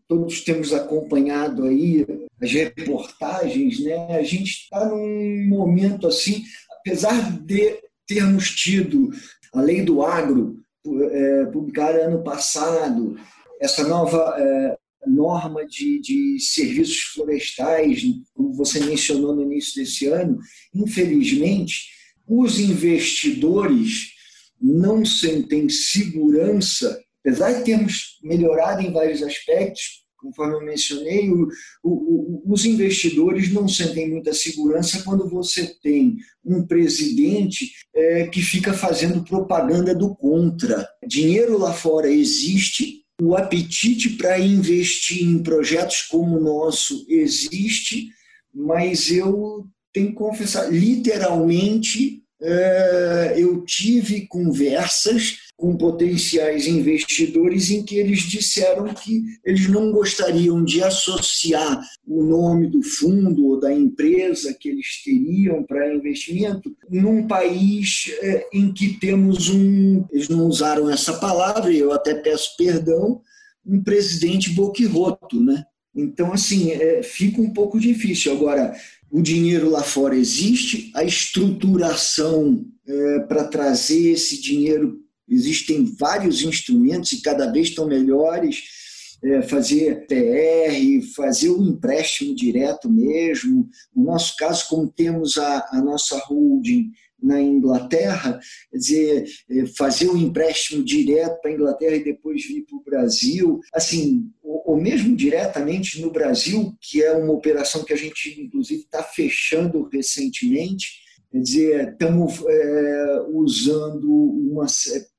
todos 0.07 0.41
temos 0.41 0.73
acompanhado 0.73 1.63
aí 1.65 2.05
as 2.41 2.51
reportagens, 2.51 3.79
né? 3.83 4.17
A 4.17 4.23
gente 4.23 4.49
está 4.49 4.85
num 4.85 5.47
momento 5.47 6.07
assim, 6.07 6.43
apesar 6.79 7.31
de 7.43 7.79
termos 8.07 8.49
tido 8.49 9.09
a 9.53 9.61
lei 9.61 9.81
do 9.81 10.01
agro 10.01 10.59
é, 10.85 11.45
publicada 11.45 12.05
ano 12.05 12.23
passado, 12.23 13.17
essa 13.59 13.87
nova 13.87 14.35
é, 14.37 14.77
norma 15.07 15.65
de, 15.65 15.99
de 15.99 16.37
serviços 16.39 16.99
florestais, 17.13 18.03
como 18.33 18.53
você 18.53 18.79
mencionou 18.81 19.35
no 19.35 19.43
início 19.43 19.81
desse 19.81 20.07
ano, 20.07 20.37
infelizmente, 20.73 21.87
os 22.27 22.59
investidores 22.59 24.13
não 24.61 25.03
sentem 25.03 25.67
segurança 25.69 27.02
apesar 27.25 27.53
de 27.53 27.63
termos 27.63 28.19
melhorado 28.21 28.81
em 28.81 28.91
vários 28.91 29.23
aspectos, 29.23 30.03
conforme 30.23 30.55
eu 30.55 30.61
mencionei, 30.61 31.29
o, 31.29 31.49
o, 31.83 32.43
os 32.45 32.63
investidores 32.65 33.51
não 33.51 33.67
sentem 33.67 34.09
muita 34.09 34.33
segurança 34.33 35.03
quando 35.03 35.29
você 35.29 35.75
tem 35.81 36.15
um 36.45 36.65
presidente 36.65 37.71
é, 37.93 38.27
que 38.27 38.41
fica 38.41 38.73
fazendo 38.73 39.23
propaganda 39.23 39.93
do 39.93 40.15
contra. 40.15 40.87
Dinheiro 41.05 41.57
lá 41.57 41.73
fora 41.73 42.09
existe, 42.09 43.03
o 43.21 43.35
apetite 43.35 44.11
para 44.11 44.39
investir 44.39 45.23
em 45.23 45.43
projetos 45.43 46.03
como 46.03 46.37
o 46.37 46.41
nosso 46.41 47.05
existe, 47.09 48.07
mas 48.53 49.11
eu 49.11 49.65
tenho 49.91 50.07
que 50.07 50.15
confessar, 50.15 50.71
literalmente, 50.71 52.23
é, 52.41 53.35
eu 53.37 53.63
tive 53.63 54.27
conversas 54.27 55.37
com 55.63 55.77
potenciais 55.77 56.67
investidores 56.67 57.69
em 57.69 57.85
que 57.85 57.95
eles 57.95 58.23
disseram 58.23 58.93
que 58.93 59.23
eles 59.45 59.69
não 59.69 59.93
gostariam 59.93 60.61
de 60.61 60.83
associar 60.83 61.81
o 62.05 62.21
nome 62.21 62.69
do 62.69 62.83
fundo 62.83 63.45
ou 63.45 63.57
da 63.57 63.73
empresa 63.73 64.53
que 64.59 64.67
eles 64.67 65.01
teriam 65.01 65.63
para 65.63 65.95
investimento 65.95 66.75
num 66.89 67.25
país 67.25 68.11
é, 68.19 68.45
em 68.51 68.73
que 68.73 68.99
temos 68.99 69.47
um, 69.47 70.05
eles 70.11 70.27
não 70.27 70.47
usaram 70.47 70.89
essa 70.89 71.13
palavra, 71.13 71.71
eu 71.71 71.93
até 71.93 72.13
peço 72.13 72.57
perdão, 72.57 73.21
um 73.65 73.81
presidente 73.81 74.49
boquiroto, 74.49 75.39
né? 75.39 75.63
Então, 75.95 76.33
assim, 76.33 76.71
é, 76.71 77.01
fica 77.01 77.41
um 77.41 77.53
pouco 77.53 77.79
difícil. 77.79 78.33
Agora, 78.33 78.75
o 79.09 79.21
dinheiro 79.21 79.69
lá 79.69 79.81
fora 79.81 80.13
existe, 80.13 80.91
a 80.93 81.05
estruturação 81.05 82.65
é, 82.85 83.19
para 83.19 83.45
trazer 83.45 84.09
esse 84.09 84.41
dinheiro 84.41 85.02
Existem 85.27 85.85
vários 85.97 86.41
instrumentos 86.41 87.11
e 87.11 87.21
cada 87.21 87.51
vez 87.51 87.69
estão 87.69 87.87
melhores. 87.87 88.83
É, 89.25 89.41
fazer 89.41 90.05
TR, 90.05 91.13
fazer 91.15 91.49
o 91.49 91.63
empréstimo 91.63 92.35
direto 92.35 92.89
mesmo. 92.89 93.69
No 93.95 94.03
nosso 94.03 94.35
caso, 94.35 94.67
como 94.67 94.91
temos 94.91 95.37
a, 95.37 95.65
a 95.71 95.81
nossa 95.81 96.17
holding 96.17 96.91
na 97.23 97.41
Inglaterra, 97.41 98.37
quer 98.69 98.77
dizer, 98.77 99.25
é, 99.49 99.65
fazer 99.77 100.09
o 100.09 100.13
um 100.13 100.17
empréstimo 100.17 100.83
direto 100.83 101.39
para 101.39 101.51
a 101.51 101.53
Inglaterra 101.53 101.95
e 101.95 102.03
depois 102.03 102.45
vir 102.45 102.65
para 102.65 102.77
o 102.77 102.83
Brasil, 102.83 103.61
assim, 103.73 104.29
ou, 104.43 104.61
ou, 104.65 104.81
mesmo 104.81 105.15
diretamente 105.15 106.01
no 106.01 106.11
Brasil, 106.11 106.75
que 106.81 107.01
é 107.01 107.13
uma 107.13 107.31
operação 107.31 107.83
que 107.85 107.93
a 107.93 107.95
gente, 107.95 108.41
inclusive, 108.41 108.81
está 108.81 109.01
fechando 109.01 109.87
recentemente, 109.87 111.01
quer 111.31 111.39
dizer, 111.39 111.89
estamos 111.93 112.43
é, 112.45 113.21
usando 113.31 114.11
uma, 114.11 114.65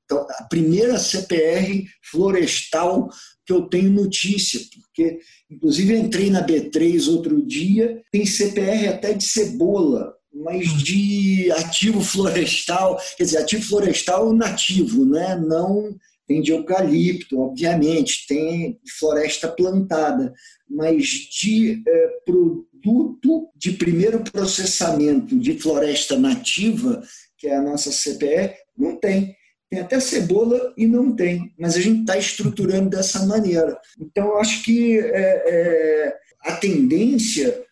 então, 0.05 0.25
a 0.29 0.43
primeira 0.43 0.97
CPR 0.99 1.85
florestal 2.01 3.09
que 3.45 3.51
eu 3.51 3.63
tenho 3.63 3.91
notícia, 3.91 4.59
porque 4.81 5.19
inclusive 5.49 5.95
entrei 5.95 6.29
na 6.29 6.45
B3 6.45 7.07
outro 7.09 7.45
dia, 7.45 8.01
tem 8.11 8.25
CPR 8.25 8.87
até 8.87 9.13
de 9.13 9.23
cebola, 9.23 10.15
mas 10.33 10.67
hum. 10.67 10.77
de 10.77 11.51
ativo 11.51 12.01
florestal, 12.01 12.99
quer 13.17 13.23
dizer, 13.23 13.37
ativo 13.37 13.63
florestal 13.63 14.33
nativo, 14.33 15.05
né? 15.05 15.35
não 15.35 15.95
tem 16.27 16.41
de 16.41 16.51
eucalipto, 16.51 17.39
obviamente, 17.39 18.25
tem 18.27 18.79
floresta 18.99 19.47
plantada, 19.47 20.33
mas 20.67 21.05
de 21.05 21.83
é, 21.87 22.07
produto 22.25 23.49
de 23.55 23.73
primeiro 23.73 24.23
processamento 24.23 25.37
de 25.37 25.59
floresta 25.59 26.17
nativa, 26.17 27.03
que 27.37 27.47
é 27.47 27.55
a 27.55 27.61
nossa 27.61 27.91
CPR, 27.91 28.55
não 28.75 28.99
tem. 28.99 29.35
Tem 29.69 29.79
até 29.79 29.99
cebola 29.99 30.73
e 30.77 30.85
não 30.85 31.15
tem, 31.15 31.53
mas 31.57 31.75
a 31.75 31.81
gente 31.81 32.01
está 32.01 32.17
estruturando 32.17 32.89
dessa 32.89 33.25
maneira. 33.25 33.77
Então, 33.99 34.27
eu 34.27 34.37
acho 34.37 34.63
que 34.63 34.99
é, 34.99 35.43
é, 35.47 36.15
a 36.45 36.55
tendência, 36.55 37.63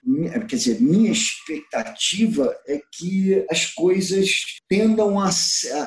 quer 0.48 0.56
dizer, 0.56 0.82
minha 0.82 1.12
expectativa 1.12 2.56
é 2.68 2.82
que 2.92 3.46
as 3.50 3.68
coisas 3.68 4.28
tendam 4.68 5.20
a, 5.20 5.30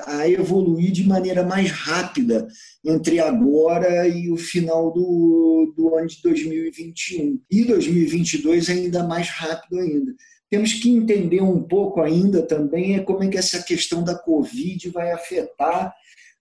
a 0.06 0.28
evoluir 0.30 0.92
de 0.92 1.04
maneira 1.04 1.42
mais 1.42 1.70
rápida 1.72 2.46
entre 2.84 3.18
agora 3.18 4.06
e 4.06 4.30
o 4.30 4.36
final 4.36 4.92
do, 4.92 5.74
do 5.76 5.96
ano 5.96 6.06
de 6.06 6.22
2021. 6.22 7.40
E 7.50 7.64
2022 7.64 8.70
ainda 8.70 9.02
mais 9.02 9.28
rápido 9.28 9.80
ainda 9.80 10.14
temos 10.50 10.74
que 10.74 10.90
entender 10.90 11.42
um 11.42 11.62
pouco 11.62 12.00
ainda 12.00 12.42
também 12.42 12.96
é 12.96 13.00
como 13.00 13.22
é 13.22 13.28
que 13.28 13.38
essa 13.38 13.62
questão 13.62 14.02
da 14.02 14.14
Covid 14.14 14.88
vai 14.90 15.12
afetar 15.12 15.92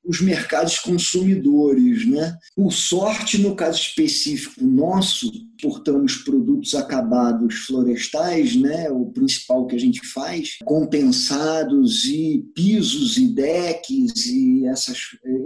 os 0.06 0.22
mercados 0.22 0.80
consumidores. 0.80 2.08
Né? 2.08 2.38
Por 2.56 2.72
sorte, 2.72 3.40
no 3.40 3.56
caso 3.56 3.80
específico 3.80 4.64
nosso, 4.64 5.32
portamos 5.62 6.18
produtos 6.18 6.76
acabados 6.76 7.66
florestais, 7.66 8.56
né? 8.56 8.90
o 8.90 9.08
principal 9.08 9.66
que 9.66 9.76
a 9.76 9.80
gente 9.80 10.06
faz, 10.06 10.58
compensados 10.64 12.06
e 12.06 12.46
pisos 12.54 13.18
e 13.18 13.28
decks 13.28 14.28
e 14.28 14.68
essas, 14.68 15.00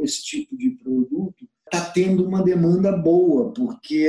esse 0.04 0.24
tipo 0.24 0.58
de 0.58 0.72
produto 0.72 1.48
está 1.72 1.86
tendo 1.86 2.26
uma 2.26 2.44
demanda 2.44 2.92
boa, 2.92 3.54
porque 3.54 4.08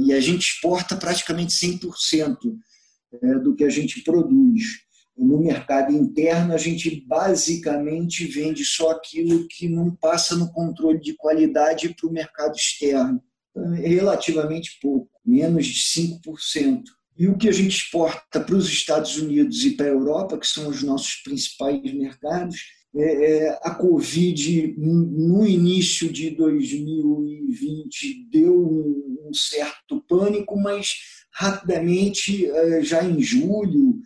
e 0.00 0.12
a 0.14 0.20
gente 0.20 0.46
exporta 0.46 0.96
praticamente 0.96 1.52
100% 1.52 2.36
é, 2.46 2.58
do 3.42 3.54
que 3.54 3.64
a 3.64 3.70
gente 3.70 4.02
produz 4.02 4.86
no 5.18 5.40
mercado 5.40 5.92
interno, 5.92 6.54
a 6.54 6.56
gente 6.56 7.04
basicamente 7.06 8.24
vende 8.26 8.64
só 8.64 8.90
aquilo 8.92 9.48
que 9.48 9.68
não 9.68 9.90
passa 9.90 10.36
no 10.36 10.52
controle 10.52 11.00
de 11.00 11.14
qualidade 11.14 11.94
para 11.94 12.08
o 12.08 12.12
mercado 12.12 12.54
externo. 12.54 13.20
Então, 13.50 13.74
é 13.74 13.88
relativamente 13.88 14.78
pouco, 14.80 15.10
menos 15.26 15.66
de 15.66 15.80
5%. 15.80 16.82
E 17.18 17.26
o 17.26 17.36
que 17.36 17.48
a 17.48 17.52
gente 17.52 17.76
exporta 17.76 18.40
para 18.40 18.54
os 18.54 18.68
Estados 18.68 19.16
Unidos 19.16 19.64
e 19.64 19.72
para 19.72 19.86
a 19.86 19.90
Europa, 19.90 20.38
que 20.38 20.46
são 20.46 20.68
os 20.68 20.84
nossos 20.84 21.16
principais 21.16 21.82
mercados, 21.92 22.56
é, 22.94 23.46
é, 23.46 23.58
a 23.62 23.74
Covid, 23.74 24.74
no 24.78 25.46
início 25.46 26.10
de 26.10 26.30
2020, 26.30 28.28
deu 28.30 28.56
um 28.56 29.34
certo 29.34 30.00
pânico, 30.08 30.56
mas 30.56 30.94
rapidamente, 31.32 32.46
é, 32.50 32.82
já 32.82 33.04
em 33.04 33.20
julho, 33.20 34.00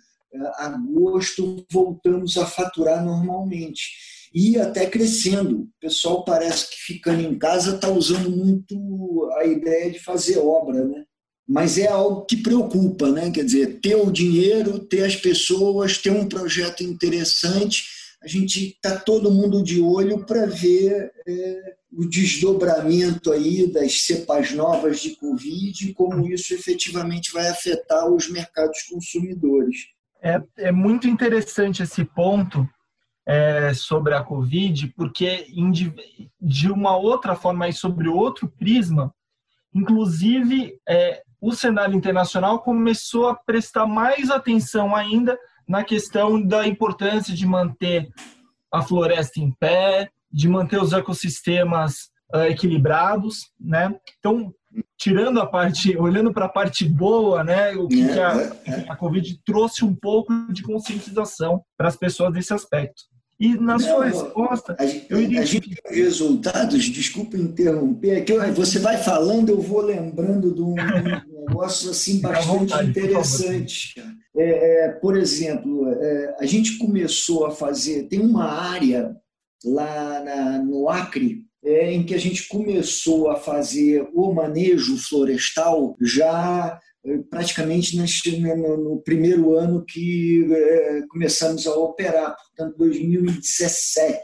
agosto, 0.57 1.65
voltamos 1.71 2.37
a 2.37 2.47
faturar 2.47 3.05
normalmente. 3.05 3.91
E 4.35 4.59
até 4.59 4.87
crescendo. 4.87 5.61
O 5.61 5.69
pessoal 5.81 6.25
parece 6.25 6.71
que 6.71 6.77
ficando 6.77 7.21
em 7.21 7.39
casa 7.39 7.75
está 7.75 7.91
usando 7.91 8.31
muito 8.31 9.31
a 9.39 9.45
ideia 9.45 9.91
de 9.91 9.99
fazer 9.99 10.39
obra, 10.39 10.85
né? 10.85 11.05
Mas 11.47 11.77
é 11.77 11.87
algo 11.87 12.25
que 12.25 12.37
preocupa, 12.37 13.11
né? 13.11 13.31
Quer 13.31 13.45
dizer, 13.45 13.81
ter 13.81 13.97
o 13.97 14.11
dinheiro, 14.11 14.79
ter 14.79 15.05
as 15.05 15.17
pessoas, 15.17 15.99
ter 15.99 16.11
um 16.11 16.27
projeto 16.27 16.83
interessante. 16.83 17.85
A 18.23 18.29
gente 18.29 18.69
está 18.69 18.97
todo 18.97 19.31
mundo 19.31 19.63
de 19.63 19.81
olho 19.81 20.25
para 20.25 20.47
ver 20.47 21.13
é, 21.27 21.75
o 21.93 22.09
desdobramento 22.09 23.31
aí 23.31 23.71
das 23.71 24.03
cepas 24.03 24.53
novas 24.53 25.01
de 25.01 25.15
Covid 25.17 25.89
e 25.91 25.93
como 25.93 26.27
isso 26.27 26.55
efetivamente 26.55 27.33
vai 27.33 27.49
afetar 27.49 28.11
os 28.11 28.31
mercados 28.31 28.83
consumidores. 28.91 29.77
É, 30.23 30.41
é 30.57 30.73
muito 30.73 31.07
interessante 31.07 31.83
esse 31.83 32.05
ponto 32.05 32.67
é, 33.27 33.75
sobre 33.75 34.15
a 34.15 34.23
Covid, 34.23 34.89
porque 34.97 35.47
de, 36.41 36.71
uma 36.71 36.97
outra 36.97 37.37
forma 37.37 37.69
e 37.69 37.73
sobre 37.73 38.09
outro 38.09 38.49
prisma, 38.49 39.15
inclusive 39.75 40.79
é, 40.89 41.23
o 41.41 41.53
cenário 41.53 41.95
internacional 41.95 42.61
começou 42.61 43.29
a 43.29 43.35
prestar 43.35 43.87
mais 43.87 44.31
atenção 44.31 44.95
ainda 44.97 45.39
na 45.69 45.85
questão 45.85 46.41
da 46.41 46.67
importância 46.67 47.35
de 47.35 47.47
manter 47.47 48.09
a 48.73 48.81
floresta 48.81 49.41
em 49.41 49.53
pé, 49.53 50.11
de 50.33 50.49
manter 50.49 50.81
os 50.81 50.93
ecossistemas 50.93 52.11
uh, 52.35 52.45
equilibrados, 52.49 53.51
né? 53.61 53.95
Então, 54.19 54.53
tirando 54.99 55.41
a 55.41 55.47
parte, 55.47 55.97
olhando 55.97 56.33
para 56.33 56.47
a 56.47 56.49
parte 56.49 56.85
boa, 56.89 57.45
né, 57.45 57.73
o 57.73 57.89
que, 57.89 58.03
é, 58.03 58.13
que 58.13 58.21
a, 58.21 58.53
é, 58.67 58.71
é. 58.71 58.85
a 58.89 58.97
Covid 58.97 59.41
trouxe 59.45 59.85
um 59.85 59.95
pouco 59.95 60.33
de 60.53 60.63
conscientização 60.63 61.63
para 61.77 61.89
as 61.89 61.97
pessoas 61.97 62.33
nesse 62.33 62.55
aspecto. 62.55 63.03
E 63.39 63.57
na 63.57 63.73
Não, 63.73 63.81
sua 63.81 64.05
resposta, 64.05 64.77
a, 64.79 64.85
eu 64.85 65.21
iria... 65.21 65.41
a 65.41 65.45
gente 65.45 65.69
tem 65.69 65.97
resultados, 65.97 66.85
desculpa 66.85 67.37
interromper, 67.37 68.19
é 68.19 68.21
que 68.21 68.33
eu, 68.33 68.55
você 68.55 68.79
vai 68.79 68.97
falando, 68.97 69.49
eu 69.49 69.61
vou 69.61 69.81
lembrando 69.81 70.55
de 70.55 70.63
um, 70.63 70.75
um 70.75 71.47
negócio 71.49 71.91
assim 71.91 72.21
bastante 72.21 72.47
vontade, 72.47 72.91
interessante. 72.91 73.95
Por, 74.33 74.41
é, 74.41 74.85
é, 74.85 74.89
por 74.91 75.17
exemplo, 75.17 75.89
é, 75.89 76.37
a 76.39 76.47
gente 76.47 76.79
começou 76.79 77.45
a 77.45 77.51
fazer, 77.51 78.05
tem 78.05 78.21
uma 78.21 78.45
área 78.45 79.17
lá 79.65 80.21
na, 80.25 80.59
no 80.59 80.89
Acre, 80.89 81.45
é, 81.65 81.93
em 81.93 82.05
que 82.05 82.15
a 82.15 82.19
gente 82.19 82.49
começou 82.49 83.31
a 83.31 83.37
fazer 83.37 84.09
o 84.13 84.33
manejo 84.33 84.97
florestal 84.97 85.97
já 86.01 86.79
é, 87.05 87.19
praticamente 87.31 87.97
no, 87.97 89.01
primeiro 89.03 89.57
ano 89.57 89.85
que 89.85 90.47
é, 90.53 91.03
começamos 91.09 91.67
a 91.67 91.75
operar, 91.75 92.35
portanto, 92.37 92.77
2017, 92.79 94.21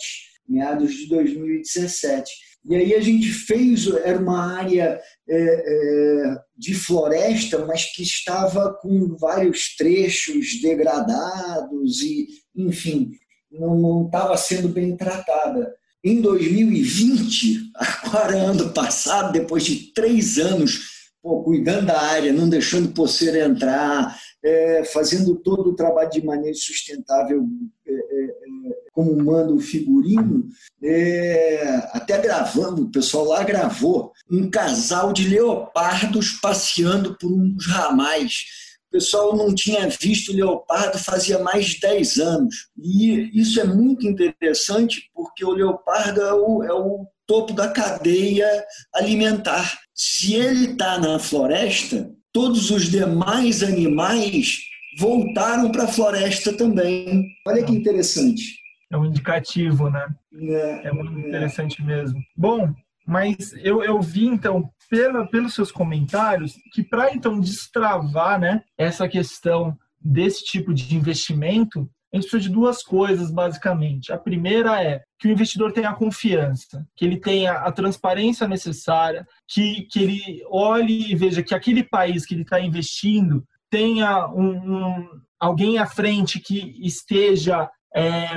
meados 0.48 0.94
de 0.94 1.08
2017. 1.08 2.30
E 2.68 2.74
aí 2.74 2.94
a 2.94 3.00
gente 3.00 3.28
fez, 3.30 3.86
era 3.86 4.18
uma 4.18 4.58
área 4.58 5.00
é, 5.28 6.34
de 6.56 6.74
floresta, 6.74 7.64
mas 7.64 7.84
que 7.84 8.02
estava 8.02 8.74
com 8.74 9.16
vários 9.16 9.74
trechos 9.76 10.60
degradados 10.60 12.02
e, 12.02 12.26
enfim, 12.54 13.12
não 13.50 14.06
estava 14.06 14.36
sendo 14.36 14.68
bem 14.68 14.96
tratada. 14.96 15.74
Em 16.04 16.20
2020, 16.20 17.72
agora 17.74 18.36
ano 18.36 18.70
passado, 18.70 19.32
depois 19.32 19.64
de 19.64 19.92
três 19.92 20.38
anos 20.38 20.98
pô, 21.22 21.42
cuidando 21.42 21.86
da 21.86 22.00
área, 22.00 22.32
não 22.32 22.48
deixando 22.48 22.94
poceira 22.94 23.44
entrar, 23.44 24.16
é, 24.42 24.84
fazendo 24.84 25.34
todo 25.36 25.70
o 25.70 25.76
trabalho 25.76 26.10
de 26.10 26.24
maneira 26.24 26.54
sustentável, 26.54 27.44
é, 27.86 27.92
é, 27.92 28.24
é 28.24 28.88
como 28.92 29.16
manda 29.16 29.52
o 29.52 29.60
figurino, 29.60 30.48
é, 30.82 31.88
até 31.92 32.18
gravando, 32.18 32.82
o 32.82 32.90
pessoal 32.90 33.24
lá 33.26 33.44
gravou 33.44 34.12
um 34.30 34.50
casal 34.50 35.12
de 35.12 35.28
leopardos 35.28 36.32
passeando 36.40 37.16
por 37.18 37.30
uns 37.30 37.66
ramais 37.66 38.67
o 38.88 38.90
pessoal 38.90 39.36
não 39.36 39.54
tinha 39.54 39.86
visto 39.88 40.32
leopardo 40.32 40.98
fazia 40.98 41.38
mais 41.38 41.66
de 41.66 41.80
10 41.80 42.18
anos. 42.18 42.54
E 42.76 43.30
isso 43.38 43.60
é 43.60 43.64
muito 43.64 44.06
interessante 44.06 45.10
porque 45.14 45.44
o 45.44 45.52
leopardo 45.52 46.22
é 46.22 46.32
o, 46.32 46.62
é 46.64 46.72
o 46.72 47.06
topo 47.26 47.52
da 47.52 47.68
cadeia 47.68 48.48
alimentar. 48.94 49.78
Se 49.94 50.34
ele 50.34 50.72
está 50.72 50.98
na 50.98 51.18
floresta, 51.18 52.10
todos 52.32 52.70
os 52.70 52.88
demais 52.88 53.62
animais 53.62 54.56
voltaram 54.98 55.70
para 55.70 55.84
a 55.84 55.88
floresta 55.88 56.56
também. 56.56 57.26
Olha 57.46 57.62
que 57.62 57.72
interessante. 57.72 58.42
É 58.90 58.96
um 58.96 59.04
indicativo, 59.04 59.90
né? 59.90 60.06
É, 60.32 60.88
é 60.88 60.92
muito 60.92 61.18
é. 61.18 61.28
interessante 61.28 61.84
mesmo. 61.84 62.18
Bom, 62.34 62.72
mas 63.08 63.54
eu, 63.54 63.82
eu 63.82 63.98
vi 64.02 64.26
então 64.26 64.70
pela, 64.90 65.26
pelos 65.26 65.54
seus 65.54 65.72
comentários 65.72 66.52
que 66.74 66.82
para 66.82 67.14
então 67.14 67.40
destravar 67.40 68.38
né, 68.38 68.62
essa 68.76 69.08
questão 69.08 69.74
desse 69.98 70.44
tipo 70.44 70.74
de 70.74 70.94
investimento, 70.94 71.88
a 72.12 72.16
gente 72.16 72.28
precisa 72.28 72.48
de 72.48 72.54
duas 72.54 72.82
coisas, 72.82 73.30
basicamente. 73.30 74.12
A 74.12 74.18
primeira 74.18 74.82
é 74.82 75.02
que 75.18 75.26
o 75.26 75.30
investidor 75.30 75.72
tenha 75.72 75.94
confiança, 75.94 76.86
que 76.94 77.04
ele 77.04 77.18
tenha 77.18 77.52
a 77.52 77.72
transparência 77.72 78.46
necessária, 78.46 79.26
que, 79.46 79.88
que 79.90 80.02
ele 80.02 80.42
olhe 80.50 81.10
e 81.10 81.14
veja 81.14 81.42
que 81.42 81.54
aquele 81.54 81.82
país 81.82 82.26
que 82.26 82.34
ele 82.34 82.42
está 82.42 82.60
investindo 82.60 83.42
tenha 83.70 84.28
um, 84.28 84.50
um, 84.50 85.08
alguém 85.40 85.78
à 85.78 85.86
frente 85.86 86.38
que 86.40 86.76
esteja 86.78 87.70
é, 87.94 88.36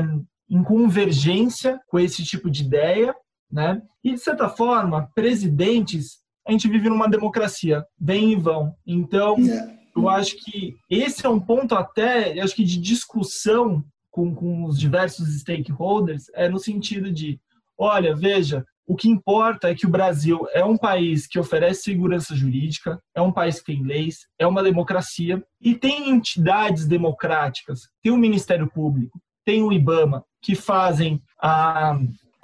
em 0.50 0.64
convergência 0.64 1.78
com 1.88 2.00
esse 2.00 2.24
tipo 2.24 2.50
de 2.50 2.64
ideia. 2.64 3.14
Né? 3.52 3.82
E, 4.04 4.14
de 4.14 4.20
certa 4.20 4.48
forma, 4.48 5.10
presidentes 5.14 6.22
a 6.48 6.52
gente 6.52 6.68
vive 6.68 6.90
numa 6.90 7.10
democracia, 7.10 7.86
vem 8.00 8.32
e 8.32 8.36
vão. 8.36 8.76
Então, 8.86 9.38
é. 9.38 9.78
eu 9.96 10.10
acho 10.10 10.36
que 10.38 10.76
esse 10.90 11.26
é 11.26 11.30
um 11.30 11.40
ponto 11.40 11.76
até, 11.76 12.38
eu 12.38 12.44
acho 12.44 12.56
que 12.56 12.64
de 12.64 12.80
discussão 12.80 13.84
com, 14.10 14.34
com 14.34 14.66
os 14.66 14.80
diversos 14.80 15.40
stakeholders, 15.40 16.26
é 16.34 16.50
no 16.50 16.60
sentido 16.60 17.12
de, 17.12 17.40
olha, 17.78 18.16
veja, 18.16 18.66
o 18.86 18.96
que 18.96 19.08
importa 19.08 19.70
é 19.70 19.76
que 19.76 19.86
o 19.86 19.90
Brasil 19.90 20.46
é 20.52 20.66
um 20.66 20.78
país 20.78 21.26
que 21.28 21.40
oferece 21.40 21.84
segurança 21.84 22.36
jurídica, 22.36 23.00
é 23.16 23.22
um 23.22 23.32
país 23.32 23.60
que 23.60 23.68
tem 23.68 23.84
leis, 23.84 24.28
é 24.38 24.46
uma 24.46 24.64
democracia 24.64 25.42
e 25.62 25.76
tem 25.76 26.10
entidades 26.10 26.86
democráticas, 26.86 27.88
tem 28.04 28.12
o 28.12 28.18
Ministério 28.18 28.70
Público, 28.70 29.22
tem 29.46 29.64
o 29.64 29.72
IBAMA, 29.72 30.26
que 30.42 30.56
fazem 30.56 31.22
a 31.42 31.98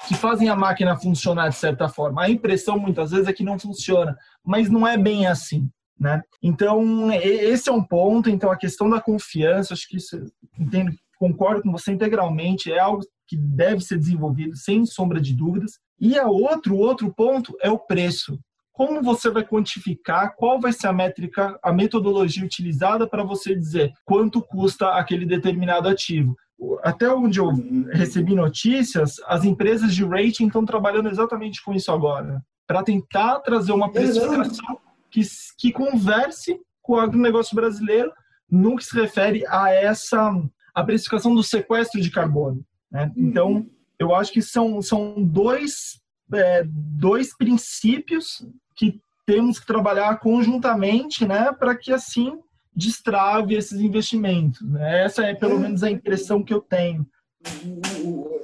que 0.08 0.16
fazem 0.16 0.50
a 0.50 0.56
máquina 0.56 0.98
funcionar 0.98 1.50
de 1.50 1.56
certa 1.56 1.88
forma. 1.90 2.24
A 2.24 2.30
impressão 2.30 2.78
muitas 2.78 3.12
vezes 3.12 3.28
é 3.28 3.34
que 3.34 3.44
não 3.44 3.58
funciona, 3.58 4.18
mas 4.46 4.70
não 4.70 4.88
é 4.88 4.98
bem 4.98 5.26
assim. 5.26 5.70
Né? 6.00 6.22
Então, 6.44 7.12
esse 7.12 7.70
é 7.70 7.72
um 7.72 7.84
ponto. 7.84 8.30
Então, 8.30 8.52
a 8.52 8.58
questão 8.58 8.90
da 8.90 9.02
confiança, 9.02 9.74
acho 9.74 9.88
que 9.88 9.98
isso, 9.98 10.24
entendo, 10.60 10.92
concordo 11.18 11.64
com 11.64 11.72
você 11.72 11.92
integralmente, 11.92 12.72
é 12.72 12.80
algo 12.80 13.04
que 13.28 13.36
deve 13.36 13.82
ser 13.82 13.98
desenvolvido 13.98 14.56
sem 14.56 14.86
sombra 14.86 15.20
de 15.20 15.34
dúvidas. 15.34 15.80
E 16.00 16.18
a 16.18 16.28
outro, 16.28 16.78
outro 16.78 17.12
ponto 17.14 17.58
é 17.62 17.70
o 17.70 17.80
preço. 17.80 18.40
Como 18.72 19.02
você 19.02 19.32
vai 19.32 19.44
quantificar 19.44 20.36
qual 20.36 20.62
vai 20.62 20.72
ser 20.72 20.86
a 20.86 20.94
métrica, 20.94 21.58
a 21.64 21.74
metodologia 21.74 22.46
utilizada 22.46 23.08
para 23.08 23.24
você 23.24 23.56
dizer 23.56 23.92
quanto 24.06 24.40
custa 24.40 24.90
aquele 24.90 25.26
determinado 25.26 25.90
ativo? 25.90 26.36
Até 26.82 27.10
onde 27.10 27.40
eu 27.40 27.52
recebi 27.92 28.34
notícias, 28.34 29.16
as 29.28 29.44
empresas 29.44 29.94
de 29.94 30.04
rating 30.04 30.48
estão 30.48 30.66
trabalhando 30.66 31.10
exatamente 31.10 31.64
com 31.64 31.74
isso 31.74 31.92
agora, 31.92 32.44
para 32.66 32.84
tentar 32.84 33.40
trazer 33.40 33.72
uma 33.72 33.92
precificação 33.92 34.80
que, 35.10 35.22
que 35.58 35.72
converse 35.72 36.60
com 36.82 36.94
o 36.94 37.00
agronegócio 37.00 37.56
brasileiro 37.56 38.12
no 38.50 38.76
que 38.76 38.86
se 38.86 38.96
refere 39.00 39.44
a 39.48 39.72
essa 39.72 40.34
a 40.74 40.84
precificação 40.84 41.34
do 41.34 41.42
sequestro 41.42 42.00
de 42.00 42.12
carbono. 42.12 42.64
Né? 42.92 43.12
Então, 43.18 43.66
eu 43.98 44.14
acho 44.14 44.32
que 44.32 44.44
são, 44.44 44.80
são 44.82 45.16
dois, 45.24 46.00
é, 46.32 46.64
dois 46.68 47.36
princípios 47.36 48.46
que 48.76 49.02
temos 49.26 49.60
que 49.60 49.66
trabalhar 49.66 50.20
conjuntamente 50.20 51.26
né, 51.26 51.52
para 51.52 51.76
que 51.76 51.92
assim 51.92 52.40
destrave 52.78 53.56
esses 53.56 53.82
investimentos. 53.82 54.62
Né? 54.62 55.04
Essa 55.04 55.24
é 55.24 55.34
pelo 55.34 55.56
é. 55.56 55.60
menos 55.60 55.84
a 55.84 55.90
impressão 55.90 56.44
que 56.44 56.54
eu 56.54 56.62
tenho. 56.62 57.06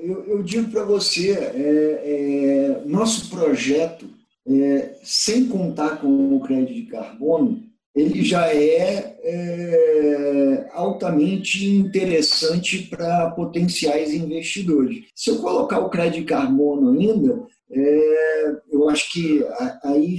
Eu, 0.02 0.26
eu 0.26 0.44
digo 0.44 0.72
para 0.72 0.84
você, 0.84 1.32
é, 1.32 2.82
é, 2.82 2.84
nosso 2.86 3.30
projeto, 3.30 4.10
é, 4.48 4.96
sem 5.04 5.48
contar 5.48 5.98
com 6.02 6.36
o 6.36 6.40
crédito 6.42 6.74
de 6.74 6.84
carbono, 6.84 7.62
ele 7.96 8.24
já 8.24 8.48
é, 8.48 9.16
é 9.24 10.70
altamente 10.74 11.64
interessante 11.70 12.88
para 12.90 13.30
potenciais 13.32 14.12
investidores. 14.14 15.06
Se 15.14 15.30
eu 15.30 15.38
colocar 15.38 15.80
o 15.80 15.90
crédito 15.90 16.22
de 16.22 16.26
carbono 16.26 16.92
ainda, 16.92 17.46
é, 17.72 18.56
eu 18.72 18.90
acho 18.90 19.12
que 19.12 19.46
aí 19.84 20.18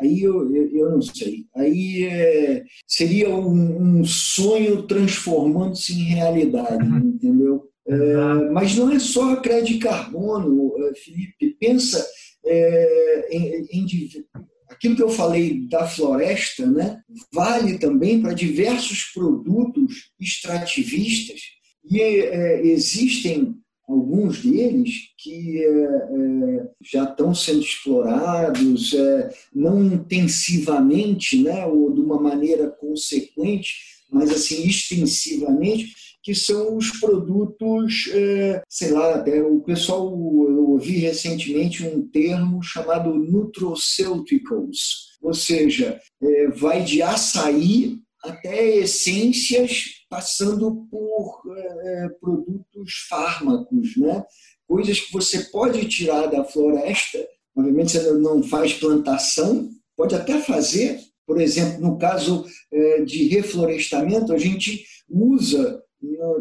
aí 0.00 0.22
eu, 0.22 0.54
eu 0.54 0.90
não 0.90 1.02
sei. 1.02 1.44
Aí 1.54 2.04
é, 2.04 2.64
seria 2.86 3.28
um, 3.28 4.00
um, 4.00 4.04
sonho 4.04 4.82
transformando-se 4.82 5.92
em 5.92 6.04
realidade, 6.04 6.88
uhum. 6.88 6.98
entendeu? 6.98 7.68
É, 7.88 8.16
mas 8.52 8.74
não 8.76 8.90
é 8.90 8.98
só 8.98 9.36
crédito 9.36 9.74
de 9.74 9.78
carbono, 9.78 10.72
é, 10.84 10.94
Felipe. 10.94 11.56
Pensa 11.58 12.04
é, 12.44 13.28
em, 13.30 13.66
em, 13.72 13.86
aquilo 14.68 14.96
que 14.96 15.02
eu 15.02 15.08
falei 15.08 15.66
da 15.68 15.86
floresta, 15.86 16.66
né, 16.66 17.00
vale 17.32 17.78
também 17.78 18.20
para 18.20 18.34
diversos 18.34 19.04
produtos 19.14 20.10
extrativistas 20.20 21.40
e 21.88 22.00
é, 22.00 22.66
existem 22.66 23.54
alguns 23.88 24.42
deles 24.42 25.10
que 25.18 25.62
é, 25.62 25.68
é, 25.68 26.68
já 26.82 27.04
estão 27.04 27.34
sendo 27.34 27.60
explorados, 27.60 28.94
é, 28.94 29.30
não 29.54 29.84
intensivamente, 29.84 31.42
né, 31.42 31.66
ou 31.66 31.92
de 31.92 32.00
uma 32.00 32.20
maneira 32.20 32.68
consequente, 32.68 33.74
mas 34.10 34.30
assim 34.30 34.66
extensivamente, 34.66 35.94
que 36.22 36.34
são 36.34 36.76
os 36.76 36.90
produtos, 36.98 38.10
é, 38.12 38.62
sei 38.68 38.90
lá, 38.90 39.24
o 39.48 39.60
pessoal, 39.60 40.08
eu 40.08 40.70
ouvi 40.70 40.98
recentemente 40.98 41.86
um 41.86 42.02
termo 42.08 42.60
chamado 42.62 43.14
nutraceuticals, 43.14 45.16
ou 45.22 45.32
seja, 45.32 46.00
é, 46.20 46.48
vai 46.48 46.82
de 46.82 47.00
açaí 47.00 48.00
até 48.22 48.76
essências, 48.76 49.84
passando 50.08 50.86
por 50.90 51.42
é, 51.56 52.08
produtos 52.20 53.06
fármacos, 53.08 53.96
né? 53.96 54.24
coisas 54.66 55.00
que 55.00 55.12
você 55.12 55.44
pode 55.44 55.86
tirar 55.86 56.26
da 56.26 56.44
floresta. 56.44 57.18
Obviamente, 57.56 57.92
você 57.92 58.12
não 58.12 58.42
faz 58.42 58.74
plantação, 58.74 59.68
pode 59.96 60.14
até 60.14 60.40
fazer. 60.40 61.00
Por 61.26 61.40
exemplo, 61.40 61.80
no 61.80 61.98
caso 61.98 62.44
é, 62.72 63.02
de 63.02 63.28
reflorestamento, 63.28 64.32
a 64.32 64.38
gente 64.38 64.84
usa 65.08 65.82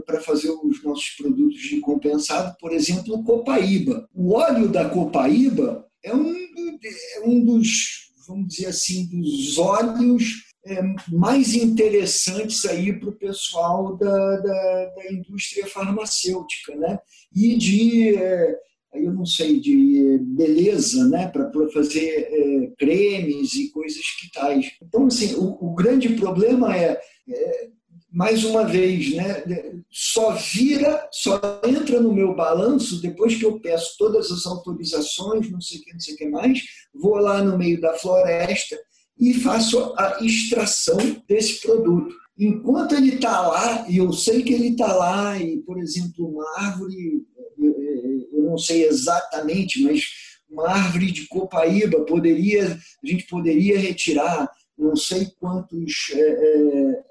para 0.05 0.21
fazer 0.21 0.51
os 0.51 0.83
nossos 0.83 1.09
produtos 1.17 1.59
de 1.61 1.79
compensado, 1.79 2.55
por 2.59 2.71
exemplo, 2.71 3.23
copaíba. 3.23 4.07
O 4.13 4.33
óleo 4.33 4.67
da 4.67 4.87
copaíba 4.89 5.85
é 6.03 6.13
um, 6.13 6.33
é 6.33 7.21
um 7.23 7.43
dos, 7.43 8.11
vamos 8.27 8.47
dizer 8.47 8.67
assim, 8.67 9.07
dos 9.07 9.57
óleos 9.57 10.44
é, 10.65 10.81
mais 11.11 11.53
interessantes 11.53 12.65
aí 12.65 12.91
para 12.99 13.09
o 13.09 13.15
pessoal 13.15 13.95
da, 13.95 14.37
da, 14.37 14.85
da, 14.95 15.13
indústria 15.13 15.67
farmacêutica, 15.67 16.75
né? 16.75 16.99
E 17.33 17.55
de, 17.55 18.15
é, 18.15 18.59
eu 18.95 19.13
não 19.13 19.25
sei, 19.25 19.59
de 19.59 20.17
beleza, 20.21 21.07
né? 21.07 21.27
Para 21.27 21.51
fazer 21.71 22.27
é, 22.31 22.71
cremes 22.79 23.53
e 23.53 23.69
coisas 23.69 24.03
que 24.19 24.31
tais. 24.31 24.71
Então, 24.81 25.05
assim, 25.05 25.35
o, 25.35 25.55
o 25.61 25.75
grande 25.75 26.09
problema 26.15 26.75
é, 26.75 26.99
é 27.29 27.69
mais 28.11 28.43
uma 28.43 28.63
vez, 28.63 29.13
né? 29.13 29.43
Só 29.91 30.31
vira, 30.31 31.07
só 31.11 31.39
entra 31.63 31.99
no 31.99 32.11
meu 32.11 32.33
balanço 32.33 33.01
depois 33.01 33.35
que 33.35 33.45
eu 33.45 33.59
peço 33.59 33.95
todas 33.99 34.31
as 34.31 34.47
autorizações, 34.47 35.51
não 35.51 35.61
sei 35.61 35.77
o 35.77 35.81
que, 35.83 35.93
não 35.93 35.99
sei 35.99 36.15
o 36.15 36.17
que 36.17 36.27
mais, 36.27 36.59
vou 36.91 37.17
lá 37.17 37.43
no 37.43 37.55
meio 37.55 37.79
da 37.79 37.93
floresta 37.93 38.77
e 39.19 39.33
faço 39.33 39.93
a 39.97 40.17
extração 40.21 40.97
desse 41.27 41.61
produto. 41.61 42.13
Enquanto 42.37 42.95
ele 42.95 43.15
está 43.15 43.47
lá, 43.47 43.89
e 43.89 43.97
eu 43.97 44.11
sei 44.11 44.43
que 44.43 44.53
ele 44.53 44.69
está 44.69 44.93
lá, 44.93 45.37
e, 45.39 45.57
por 45.59 45.79
exemplo, 45.79 46.27
uma 46.27 46.59
árvore, 46.59 47.25
eu 47.57 48.43
não 48.43 48.57
sei 48.57 48.85
exatamente, 48.85 49.81
mas 49.81 50.03
uma 50.49 50.69
árvore 50.69 51.11
de 51.11 51.27
copaíba 51.27 52.05
poderia, 52.05 52.77
a 53.03 53.07
gente 53.07 53.25
poderia 53.27 53.79
retirar 53.79 54.49
não 54.77 54.95
sei 54.95 55.27
quantos 55.39 56.11
é, 56.13 56.19
é, 56.19 57.03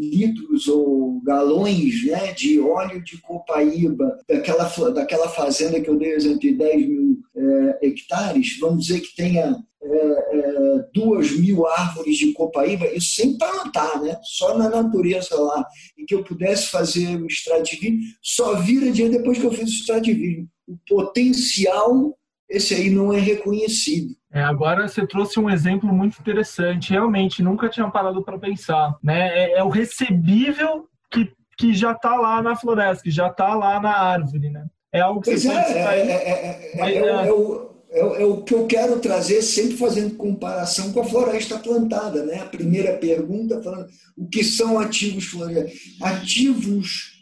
litros 0.00 0.68
ou 0.68 1.20
galões 1.22 2.06
né, 2.06 2.32
de 2.32 2.60
óleo 2.60 3.02
de 3.02 3.20
copaíba 3.20 4.18
daquela, 4.28 4.64
daquela 4.90 5.28
fazenda 5.28 5.80
que 5.80 5.90
eu 5.90 5.98
dei 5.98 6.12
exemplo 6.12 6.40
de 6.40 6.54
10 6.54 6.88
mil 6.88 7.18
é, 7.36 7.86
hectares, 7.86 8.58
vamos 8.60 8.86
dizer 8.86 9.00
que 9.00 9.16
tenha 9.16 9.56
é, 9.80 9.88
é, 9.88 10.84
duas 10.92 11.30
mil 11.32 11.66
árvores 11.66 12.16
de 12.16 12.32
copaíba, 12.32 12.86
isso 12.88 13.14
sem 13.14 13.38
plantar, 13.38 14.02
né? 14.02 14.18
só 14.22 14.58
na 14.58 14.68
natureza 14.68 15.34
lá, 15.40 15.64
e 15.96 16.04
que 16.04 16.14
eu 16.14 16.24
pudesse 16.24 16.68
fazer 16.68 17.16
o 17.16 17.26
extrativismo, 17.26 18.00
só 18.22 18.54
vira 18.60 18.90
dia 18.90 19.08
depois 19.08 19.38
que 19.38 19.44
eu 19.44 19.52
fiz 19.52 19.68
o 19.68 19.72
extrativismo. 19.72 20.48
O 20.66 20.76
potencial, 20.86 22.16
esse 22.48 22.74
aí 22.74 22.90
não 22.90 23.12
é 23.12 23.20
reconhecido. 23.20 24.17
É, 24.32 24.42
agora 24.42 24.86
você 24.86 25.06
trouxe 25.06 25.40
um 25.40 25.48
exemplo 25.48 25.92
muito 25.92 26.18
interessante. 26.20 26.92
Realmente, 26.92 27.42
nunca 27.42 27.68
tinha 27.68 27.88
parado 27.90 28.22
para 28.22 28.38
pensar. 28.38 28.96
Né? 29.02 29.28
É, 29.28 29.58
é, 29.58 29.64
o 29.64 29.68
recebível 29.68 30.86
que, 31.10 31.32
que 31.56 31.72
já 31.72 31.92
está 31.92 32.14
lá 32.14 32.42
na 32.42 32.54
floresta, 32.54 33.02
que 33.02 33.10
já 33.10 33.28
está 33.28 33.54
lá 33.54 33.80
na 33.80 33.90
árvore. 33.90 34.50
Né? 34.50 34.66
É 34.92 35.00
algo 35.00 35.20
que 35.20 35.30
pois 35.30 35.42
você 35.42 35.48
é, 35.48 35.62
pode 35.62 35.76
é, 35.76 36.12
é, 36.12 36.72
é, 36.74 37.26
é, 37.26 37.32
o, 37.32 37.70
é, 37.90 38.24
o 38.24 38.42
que 38.42 38.54
eu 38.54 38.66
quero 38.66 39.00
trazer, 39.00 39.40
sempre 39.40 39.78
fazendo 39.78 40.14
comparação 40.16 40.92
com 40.92 41.00
a 41.00 41.04
floresta 41.04 41.58
plantada. 41.58 42.22
Né? 42.26 42.40
A 42.40 42.46
primeira 42.46 42.98
pergunta, 42.98 43.62
falando 43.62 43.86
o 44.14 44.28
que 44.28 44.44
são 44.44 44.78
ativos 44.78 45.24
florestais. 45.24 45.96
Ativos 46.02 47.16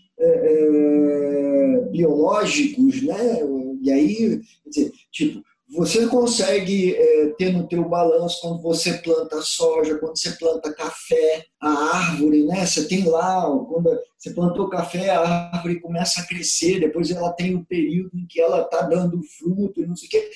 biológicos, 1.92 3.03
né? 3.03 3.38
e 3.83 3.92
aí, 3.92 4.40
quer 4.64 4.71
dizer, 4.71 4.92
tipo, 5.12 5.42
você 5.77 6.07
consegue 6.07 6.95
é, 6.95 7.27
ter 7.37 7.53
no 7.53 7.69
teu 7.69 7.87
balanço 7.87 8.41
quando 8.41 8.62
você 8.62 8.95
planta 8.95 9.43
soja, 9.43 9.99
quando 9.99 10.19
você 10.19 10.31
planta 10.31 10.73
café, 10.73 11.45
a 11.61 11.69
árvore, 11.69 12.45
né? 12.45 12.65
Você 12.65 12.89
tem 12.89 13.05
lá, 13.05 13.43
quando 13.69 13.91
você 14.17 14.31
plantou 14.33 14.71
café, 14.71 15.11
a 15.11 15.51
árvore 15.53 15.79
começa 15.81 16.23
a 16.23 16.27
crescer, 16.27 16.81
depois 16.81 17.11
ela 17.11 17.31
tem 17.35 17.55
o 17.55 17.59
um 17.59 17.65
período 17.65 18.17
em 18.17 18.27
que 18.27 18.41
ela 18.41 18.62
está 18.62 18.83
dando 18.83 19.21
fruto 19.39 19.83
e 19.83 19.87
não 19.87 19.95
sei 19.95 20.09
o 20.09 20.11
quê. 20.11 20.31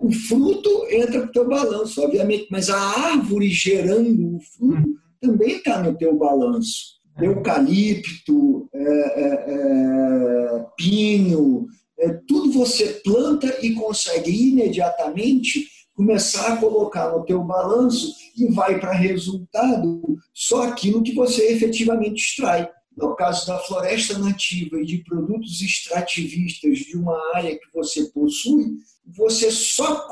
O 0.00 0.10
fruto 0.10 0.86
entra 0.90 1.26
no 1.26 1.32
teu 1.32 1.46
balanço, 1.46 2.02
obviamente, 2.02 2.46
mas 2.50 2.70
a 2.70 2.78
árvore 2.78 3.50
gerando 3.50 4.36
o 4.36 4.40
fruto 4.40 4.94
também 5.20 5.56
está 5.56 5.82
no 5.82 5.94
teu 5.96 6.16
balanço. 6.16 6.96
Eucalipto, 7.20 8.68
é, 8.72 8.80
é, 8.80 9.44
é 9.50 10.66
pinho, 10.76 11.66
é, 11.98 12.10
tudo 12.26 12.52
você 12.52 13.00
planta 13.04 13.58
e 13.62 13.74
consegue 13.74 14.30
imediatamente 14.30 15.66
começar 15.94 16.52
a 16.52 16.56
colocar 16.58 17.10
no 17.10 17.24
teu 17.24 17.42
balanço 17.42 18.14
e 18.36 18.52
vai 18.52 18.78
para 18.78 18.92
resultado 18.92 20.02
só 20.34 20.64
aquilo 20.64 21.02
que 21.02 21.14
você 21.14 21.52
efetivamente 21.52 22.22
extrai. 22.22 22.68
No 22.94 23.14
caso 23.14 23.46
da 23.46 23.58
floresta 23.58 24.18
nativa 24.18 24.80
e 24.80 24.84
de 24.84 24.98
produtos 24.98 25.60
extrativistas 25.60 26.78
de 26.78 26.96
uma 26.96 27.18
área 27.34 27.54
que 27.54 27.66
você 27.72 28.04
possui, 28.06 28.76
você 29.06 29.50
só 29.50 30.06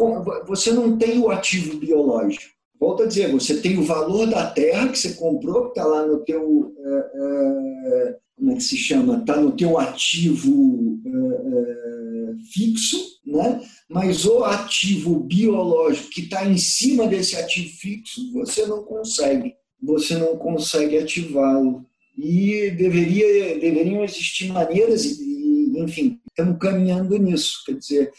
você 0.46 0.70
não 0.70 0.96
tem 0.96 1.18
o 1.18 1.30
ativo 1.30 1.78
biológico. 1.78 2.53
Volto 2.84 3.04
a 3.04 3.06
dizer, 3.06 3.32
você 3.32 3.62
tem 3.62 3.78
o 3.78 3.82
valor 3.82 4.26
da 4.26 4.44
terra 4.50 4.90
que 4.90 4.98
você 4.98 5.14
comprou, 5.14 5.62
que 5.62 5.68
está 5.68 5.86
lá 5.86 6.06
no 6.06 6.18
teu 6.18 6.70
é, 6.78 6.98
é, 7.16 8.16
como 8.36 8.52
é 8.52 8.56
que 8.56 8.62
se 8.62 8.76
chama, 8.76 9.20
está 9.20 9.40
no 9.40 9.52
teu 9.52 9.78
ativo 9.78 11.00
é, 11.06 11.10
é, 11.10 12.34
fixo, 12.52 12.98
né? 13.24 13.62
mas 13.88 14.26
o 14.26 14.44
ativo 14.44 15.18
biológico 15.18 16.10
que 16.10 16.20
está 16.20 16.46
em 16.46 16.58
cima 16.58 17.06
desse 17.06 17.36
ativo 17.36 17.74
fixo, 17.74 18.30
você 18.34 18.66
não 18.66 18.82
consegue, 18.82 19.54
você 19.82 20.18
não 20.18 20.36
consegue 20.36 20.98
ativá-lo. 20.98 21.86
e 22.18 22.70
deveria, 22.72 23.58
deveriam 23.58 24.04
existir 24.04 24.48
maneiras, 24.48 25.06
e, 25.06 25.72
enfim, 25.78 26.20
estamos 26.28 26.58
caminhando 26.58 27.16
nisso. 27.16 27.62
Quer 27.64 27.78
dizer, 27.78 28.12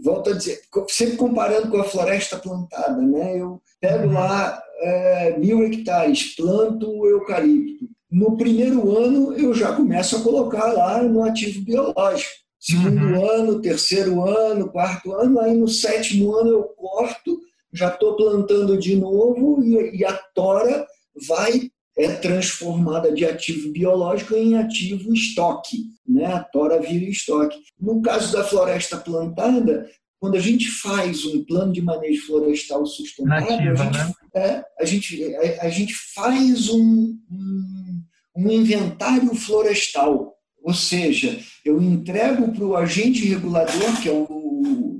volto 0.00 0.30
a 0.30 0.32
dizer, 0.34 0.60
sempre 0.88 1.16
comparando 1.16 1.68
com 1.68 1.78
a 1.78 1.84
floresta 1.84 2.36
plantada, 2.36 3.00
né? 3.00 3.40
eu 3.40 3.60
pego 3.80 4.12
lá 4.12 4.60
é, 4.80 5.38
mil 5.38 5.62
hectares, 5.64 6.34
planto 6.34 6.88
o 6.88 7.06
eucalipto. 7.06 7.86
No 8.10 8.36
primeiro 8.36 8.96
ano, 8.96 9.32
eu 9.34 9.52
já 9.52 9.72
começo 9.72 10.16
a 10.16 10.22
colocar 10.22 10.72
lá 10.72 11.02
no 11.02 11.22
ativo 11.24 11.64
biológico. 11.64 12.30
Segundo 12.58 13.00
uhum. 13.00 13.30
ano, 13.30 13.60
terceiro 13.60 14.24
ano, 14.24 14.70
quarto 14.70 15.12
ano, 15.12 15.40
aí 15.40 15.54
no 15.54 15.68
sétimo 15.68 16.34
ano 16.34 16.50
eu 16.50 16.62
corto, 16.62 17.38
já 17.72 17.88
estou 17.88 18.16
plantando 18.16 18.78
de 18.78 18.96
novo 18.96 19.62
e, 19.62 19.98
e 19.98 20.04
a 20.04 20.12
tora 20.34 20.86
vai 21.28 21.70
é 21.96 22.08
transformada 22.08 23.10
de 23.10 23.24
ativo 23.24 23.72
biológico 23.72 24.34
em 24.34 24.58
ativo 24.58 25.12
estoque, 25.14 25.78
né? 26.16 26.26
A 26.26 26.40
tora 26.40 26.80
vira 26.80 27.04
estoque. 27.04 27.58
No 27.78 28.00
caso 28.00 28.32
da 28.32 28.42
floresta 28.42 28.96
plantada, 28.96 29.88
quando 30.18 30.36
a 30.36 30.40
gente 30.40 30.68
faz 30.68 31.24
um 31.24 31.44
plano 31.44 31.72
de 31.72 31.82
manejo 31.82 32.26
florestal 32.26 32.84
sustentável, 32.86 33.74
Nativa, 33.74 33.82
a, 33.82 33.84
gente, 33.84 33.98
né? 33.98 34.12
é, 34.34 34.64
a, 34.80 34.84
gente, 34.84 35.36
a, 35.36 35.66
a, 35.66 35.68
gente 35.68 35.94
faz 36.14 36.70
um, 36.70 37.18
um, 37.30 38.02
um 38.36 38.50
inventário 38.50 39.34
florestal. 39.34 40.34
Ou 40.62 40.74
seja, 40.74 41.38
eu 41.64 41.80
entrego 41.80 42.50
para 42.50 42.64
o 42.64 42.76
agente 42.76 43.24
regulador, 43.26 44.02
que 44.02 44.08
é 44.08 44.12
o 44.12 44.46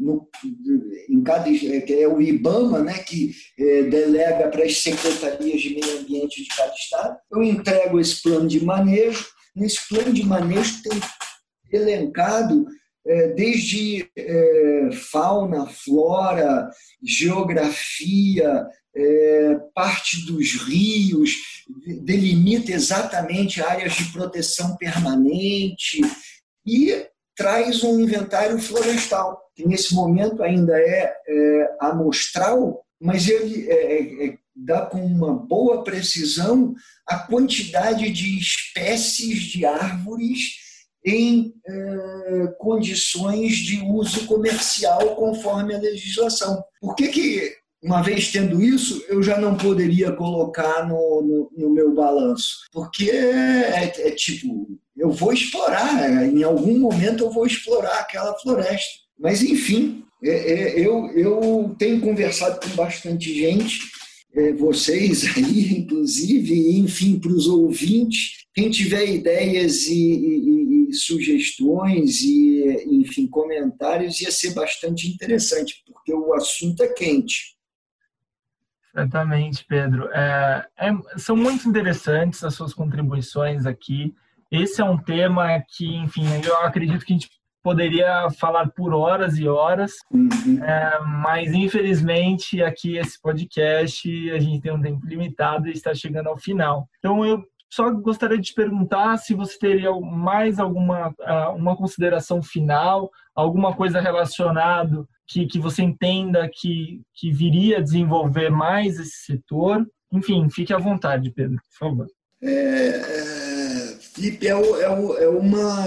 no, 0.06 0.28
em 1.10 1.22
cada 1.22 1.50
que 1.50 1.92
é 1.92 2.08
o 2.08 2.22
IBAMA, 2.22 2.80
né, 2.80 2.98
que 2.98 3.34
é, 3.58 3.82
delega 3.82 4.48
para 4.48 4.64
as 4.64 4.78
secretarias 4.78 5.60
de 5.60 5.74
meio 5.74 5.98
ambiente 5.98 6.42
de 6.42 6.48
cada 6.48 6.72
estado. 6.72 7.16
Eu 7.30 7.42
entrego 7.42 7.98
esse 7.98 8.22
plano 8.22 8.46
de 8.46 8.64
manejo. 8.64 9.26
Nesse 9.56 9.88
plano 9.88 10.12
de 10.12 10.22
manejo 10.22 10.82
tem 10.82 11.00
elencado 11.72 12.66
é, 13.06 13.28
desde 13.28 14.06
é, 14.16 14.90
fauna, 15.10 15.66
flora, 15.66 16.68
geografia, 17.02 18.66
é, 18.94 19.56
parte 19.74 20.26
dos 20.26 20.52
rios, 20.66 21.30
delimita 22.02 22.72
exatamente 22.72 23.62
áreas 23.62 23.94
de 23.94 24.12
proteção 24.12 24.76
permanente 24.76 26.00
e 26.66 27.06
traz 27.36 27.82
um 27.82 28.00
inventário 28.00 28.58
florestal, 28.58 29.40
que 29.54 29.66
nesse 29.66 29.94
momento 29.94 30.42
ainda 30.42 30.78
é, 30.78 31.14
amostral, 31.80 32.84
mas 33.00 33.28
ele 33.28 33.70
é, 33.70 34.38
dá 34.56 34.86
com 34.86 35.04
uma 35.04 35.34
boa 35.34 35.84
precisão 35.84 36.74
a 37.06 37.18
quantidade 37.18 38.10
de 38.10 38.38
espécies 38.38 39.42
de 39.42 39.64
árvores 39.64 40.64
em 41.04 41.54
é, 41.64 42.46
condições 42.58 43.56
de 43.58 43.80
uso 43.82 44.26
comercial 44.26 45.14
conforme 45.14 45.74
a 45.74 45.78
legislação. 45.78 46.64
Por 46.80 46.96
que, 46.96 47.08
que 47.08 47.56
uma 47.82 48.02
vez 48.02 48.32
tendo 48.32 48.60
isso, 48.60 49.04
eu 49.08 49.22
já 49.22 49.38
não 49.38 49.56
poderia 49.56 50.10
colocar 50.12 50.88
no, 50.88 51.22
no, 51.22 51.50
no 51.56 51.70
meu 51.70 51.94
balanço? 51.94 52.64
Porque 52.72 53.10
é, 53.10 53.92
é, 53.98 54.10
tipo, 54.10 54.66
eu 54.96 55.10
vou 55.10 55.32
explorar, 55.32 56.26
em 56.26 56.42
algum 56.42 56.78
momento 56.78 57.24
eu 57.24 57.30
vou 57.30 57.46
explorar 57.46 58.00
aquela 58.00 58.36
floresta. 58.40 59.06
Mas, 59.18 59.42
enfim, 59.42 60.04
é, 60.24 60.30
é, 60.30 60.80
eu, 60.80 61.10
eu 61.12 61.76
tenho 61.78 62.00
conversado 62.00 62.58
com 62.60 62.74
bastante 62.74 63.32
gente, 63.32 63.80
é, 64.34 64.52
vocês 64.52 65.24
aí, 65.36 65.78
inclusive, 65.78 66.54
e, 66.54 66.78
enfim, 66.78 67.18
para 67.18 67.32
os 67.32 67.46
ouvintes, 67.46 68.46
quem 68.54 68.70
tiver 68.70 69.06
ideias 69.06 69.86
e, 69.86 69.94
e, 69.94 70.88
e, 70.90 70.94
sugestões 70.94 72.20
e, 72.22 72.86
enfim, 72.90 73.26
comentários, 73.26 74.20
ia 74.20 74.30
ser 74.30 74.54
bastante 74.54 75.08
interessante, 75.08 75.82
porque 75.86 76.12
o 76.12 76.34
assunto 76.34 76.82
é 76.82 76.88
quente. 76.88 77.56
Certamente, 78.94 79.64
Pedro. 79.68 80.08
É, 80.10 80.66
é, 80.78 81.18
são 81.18 81.36
muito 81.36 81.68
interessantes 81.68 82.42
as 82.42 82.54
suas 82.54 82.72
contribuições 82.72 83.66
aqui. 83.66 84.14
Esse 84.50 84.80
é 84.80 84.84
um 84.84 84.96
tema 84.96 85.62
que, 85.68 85.86
enfim, 85.96 86.24
eu 86.42 86.56
acredito 86.58 87.04
que 87.04 87.12
a 87.12 87.16
gente 87.16 87.28
poderia 87.66 88.30
falar 88.30 88.70
por 88.70 88.94
horas 88.94 89.36
e 89.38 89.48
horas, 89.48 89.94
uhum. 90.12 90.62
é, 90.62 91.00
mas 91.00 91.52
infelizmente 91.52 92.62
aqui 92.62 92.96
esse 92.96 93.20
podcast 93.20 94.30
a 94.30 94.38
gente 94.38 94.60
tem 94.60 94.70
um 94.70 94.80
tempo 94.80 95.04
limitado 95.04 95.66
e 95.66 95.72
está 95.72 95.92
chegando 95.92 96.28
ao 96.28 96.38
final. 96.38 96.88
Então 97.00 97.26
eu 97.26 97.42
só 97.68 97.90
gostaria 97.90 98.38
de 98.38 98.44
te 98.44 98.54
perguntar 98.54 99.16
se 99.16 99.34
você 99.34 99.58
teria 99.58 99.90
mais 100.00 100.60
alguma 100.60 101.12
uma 101.56 101.76
consideração 101.76 102.40
final, 102.40 103.10
alguma 103.34 103.74
coisa 103.74 104.00
relacionada 104.00 105.04
que, 105.26 105.44
que 105.46 105.58
você 105.58 105.82
entenda 105.82 106.48
que, 106.48 107.02
que 107.16 107.32
viria 107.32 107.78
a 107.78 107.82
desenvolver 107.82 108.48
mais 108.48 109.00
esse 109.00 109.24
setor. 109.24 109.84
Enfim, 110.12 110.48
fique 110.48 110.72
à 110.72 110.78
vontade, 110.78 111.32
Pedro, 111.32 111.56
por 111.56 111.88
favor. 111.88 112.06
É, 112.40 112.48
é, 112.48 113.35
Felipe, 114.16 114.48
é, 114.48 114.50
é, 114.50 115.24
é, 115.24 115.28
uma. 115.28 115.86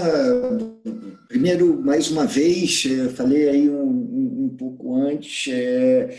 Primeiro, 1.26 1.82
mais 1.82 2.12
uma 2.12 2.26
vez, 2.26 2.86
é, 2.86 3.08
falei 3.08 3.48
aí 3.48 3.68
um, 3.68 4.44
um, 4.44 4.56
pouco 4.56 4.94
antes, 4.94 5.52
é, 5.52 6.16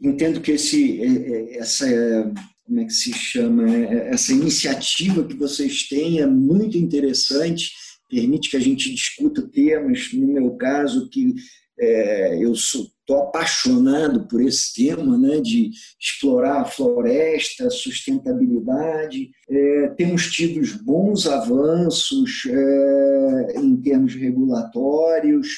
entendo 0.00 0.40
que 0.40 0.52
esse, 0.52 1.02
é, 1.02 1.58
essa. 1.58 2.32
Como 2.64 2.80
é 2.80 2.84
que 2.84 2.92
se 2.92 3.12
chama? 3.12 3.68
Essa 3.68 4.32
iniciativa 4.32 5.24
que 5.24 5.34
vocês 5.34 5.88
têm 5.88 6.20
é 6.20 6.26
muito 6.26 6.78
interessante, 6.78 7.72
permite 8.08 8.50
que 8.50 8.56
a 8.56 8.60
gente 8.60 8.94
discuta 8.94 9.48
temas, 9.48 10.12
no 10.12 10.28
meu 10.28 10.50
caso, 10.52 11.08
que 11.10 11.34
é, 11.80 12.44
eu 12.44 12.54
estou 13.08 13.22
apaixonado 13.22 14.28
por 14.28 14.42
esse 14.42 14.74
tema, 14.74 15.16
né, 15.16 15.40
de 15.40 15.70
explorar 15.98 16.60
a 16.60 16.64
floresta, 16.66 17.70
sustentabilidade. 17.70 19.30
É, 19.48 19.88
temos 19.96 20.30
tido 20.30 20.60
bons 20.84 21.26
avanços 21.26 22.42
é, 22.46 23.58
em 23.58 23.74
termos 23.76 24.14
regulatórios. 24.14 25.48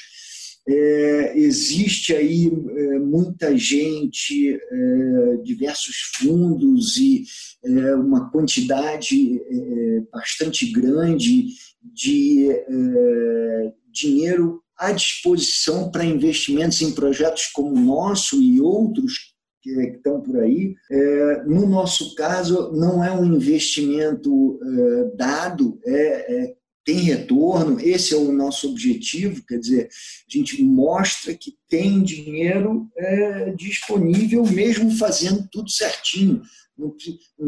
É, 0.69 1.33
existe 1.37 2.15
aí 2.15 2.47
é, 2.47 2.99
muita 3.01 3.57
gente, 3.57 4.55
é, 4.55 5.37
diversos 5.43 5.97
fundos 6.19 6.97
e 6.99 7.25
uma 7.99 8.31
quantidade 8.31 9.39
bastante 10.11 10.73
grande 10.73 11.49
de 11.93 12.49
dinheiro 13.93 14.63
à 14.81 14.93
disposição 14.93 15.90
para 15.90 16.07
investimentos 16.07 16.81
em 16.81 16.93
projetos 16.93 17.49
como 17.53 17.77
o 17.77 17.81
nosso 17.81 18.40
e 18.43 18.62
outros 18.62 19.35
que 19.62 19.71
estão 19.71 20.23
por 20.23 20.38
aí. 20.40 20.75
É, 20.90 21.45
no 21.45 21.69
nosso 21.69 22.14
caso, 22.14 22.73
não 22.73 23.05
é 23.05 23.12
um 23.12 23.27
investimento 23.27 24.59
é, 24.62 25.16
dado, 25.16 25.79
é, 25.85 26.35
é, 26.35 26.55
tem 26.83 26.97
retorno, 26.97 27.79
esse 27.79 28.14
é 28.14 28.16
o 28.16 28.33
nosso 28.33 28.71
objetivo, 28.71 29.45
quer 29.47 29.59
dizer, 29.59 29.87
a 29.87 30.38
gente 30.38 30.62
mostra 30.64 31.35
que 31.35 31.53
tem 31.69 32.03
dinheiro 32.03 32.88
disponível, 33.55 34.45
mesmo 34.47 34.90
fazendo 34.93 35.47
tudo 35.53 35.71
certinho. 35.71 36.40
Não 36.77 36.97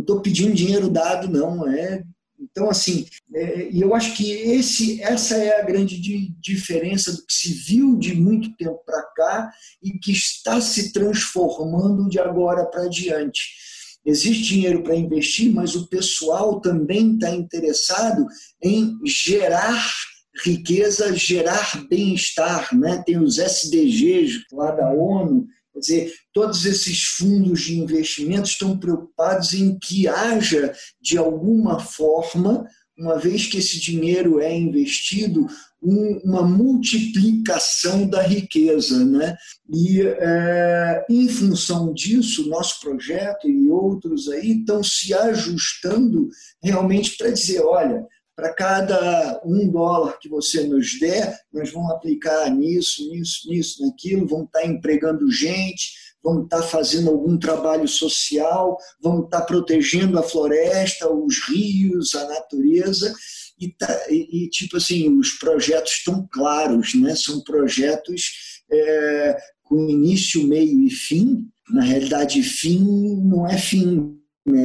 estou 0.01 0.21
pedindo 0.21 0.55
dinheiro 0.55 0.91
dado, 0.91 1.29
não, 1.29 1.67
é 1.67 2.05
então, 2.43 2.69
assim, 2.69 3.07
é, 3.35 3.71
e 3.71 3.81
eu 3.81 3.95
acho 3.95 4.17
que 4.17 4.31
esse, 4.31 5.01
essa 5.03 5.37
é 5.37 5.61
a 5.61 5.65
grande 5.65 6.01
diferença 6.41 7.13
do 7.13 7.25
que 7.25 7.33
se 7.33 7.53
viu 7.53 7.97
de 7.97 8.15
muito 8.15 8.55
tempo 8.57 8.81
para 8.85 9.03
cá 9.15 9.53
e 9.83 9.99
que 9.99 10.13
está 10.13 10.61
se 10.61 10.93
transformando 10.93 12.09
de 12.09 12.19
agora 12.19 12.67
para 12.67 12.89
diante. 12.89 13.41
Existe 14.05 14.43
dinheiro 14.43 14.83
para 14.83 14.97
investir, 14.97 15.53
mas 15.53 15.77
o 15.77 15.89
pessoal 15.89 16.61
também 16.61 17.15
está 17.15 17.31
interessado 17.31 18.27
em 18.61 18.99
gerar 19.07 19.89
riqueza, 20.45 21.15
gerar 21.15 21.87
bem-estar. 21.89 22.77
Né? 22.77 23.03
Tem 23.07 23.19
os 23.19 23.39
SDGs 23.39 24.45
lá 24.53 24.73
da 24.73 24.91
ONU, 24.91 25.47
dizer, 25.83 26.13
todos 26.33 26.65
esses 26.65 27.03
fundos 27.03 27.61
de 27.61 27.79
investimento 27.79 28.49
estão 28.49 28.79
preocupados 28.79 29.53
em 29.53 29.79
que 29.79 30.09
haja, 30.09 30.73
de 31.01 31.19
alguma 31.19 31.79
forma, 31.79 32.67
uma 32.99 33.19
vez 33.19 33.47
que 33.47 33.59
esse 33.59 33.81
dinheiro 33.81 34.41
é 34.41 34.57
investido, 34.57 35.47
um, 35.83 36.21
uma 36.25 36.43
multiplicação 36.43 38.07
da 38.07 38.23
riqueza. 38.23 39.05
Né? 39.05 39.37
E, 39.69 40.01
é, 40.03 41.05
em 41.11 41.29
função 41.29 41.93
disso, 41.93 42.49
nosso 42.49 42.81
projeto 42.81 43.49
e 43.49 43.69
outros 43.69 44.29
aí 44.29 44.61
estão 44.61 44.83
se 44.83 45.13
ajustando 45.13 46.29
realmente 46.63 47.17
para 47.17 47.31
dizer: 47.31 47.61
olha, 47.63 48.07
para 48.35 48.55
cada 48.55 49.41
um 49.45 49.69
dólar 49.71 50.19
que 50.19 50.29
você 50.29 50.65
nos 50.65 50.99
der, 50.99 51.39
nós 51.53 51.71
vamos 51.71 51.93
aplicar 51.93 52.51
nisso, 52.51 53.09
nisso, 53.11 53.49
nisso, 53.49 53.87
naquilo, 53.87 54.27
vamos 54.27 54.47
estar 54.47 54.67
empregando 54.67 55.31
gente, 55.31 55.93
vão 56.23 56.45
estar 56.45 56.63
fazendo 56.63 57.11
algum 57.11 57.37
trabalho 57.37 57.87
social, 57.87 58.77
vão 59.01 59.25
estar 59.25 59.43
protegendo 59.43 60.19
a 60.19 60.23
floresta, 60.23 61.13
os 61.13 61.41
rios, 61.49 62.15
a 62.15 62.27
natureza. 62.29 63.15
E, 63.59 63.69
tá, 63.69 64.07
e, 64.09 64.45
e 64.45 64.49
tipo 64.49 64.77
assim, 64.77 65.09
os 65.19 65.33
projetos 65.33 65.93
estão 65.93 66.27
claros, 66.33 66.95
né? 66.95 67.15
são 67.15 67.43
projetos 67.43 68.63
é, 68.71 69.37
com 69.63 69.89
início, 69.89 70.47
meio 70.47 70.83
e 70.87 70.91
fim. 70.91 71.47
Na 71.71 71.83
realidade, 71.83 72.43
fim 72.43 72.81
não 73.25 73.47
é 73.47 73.59
fim? 73.59 74.22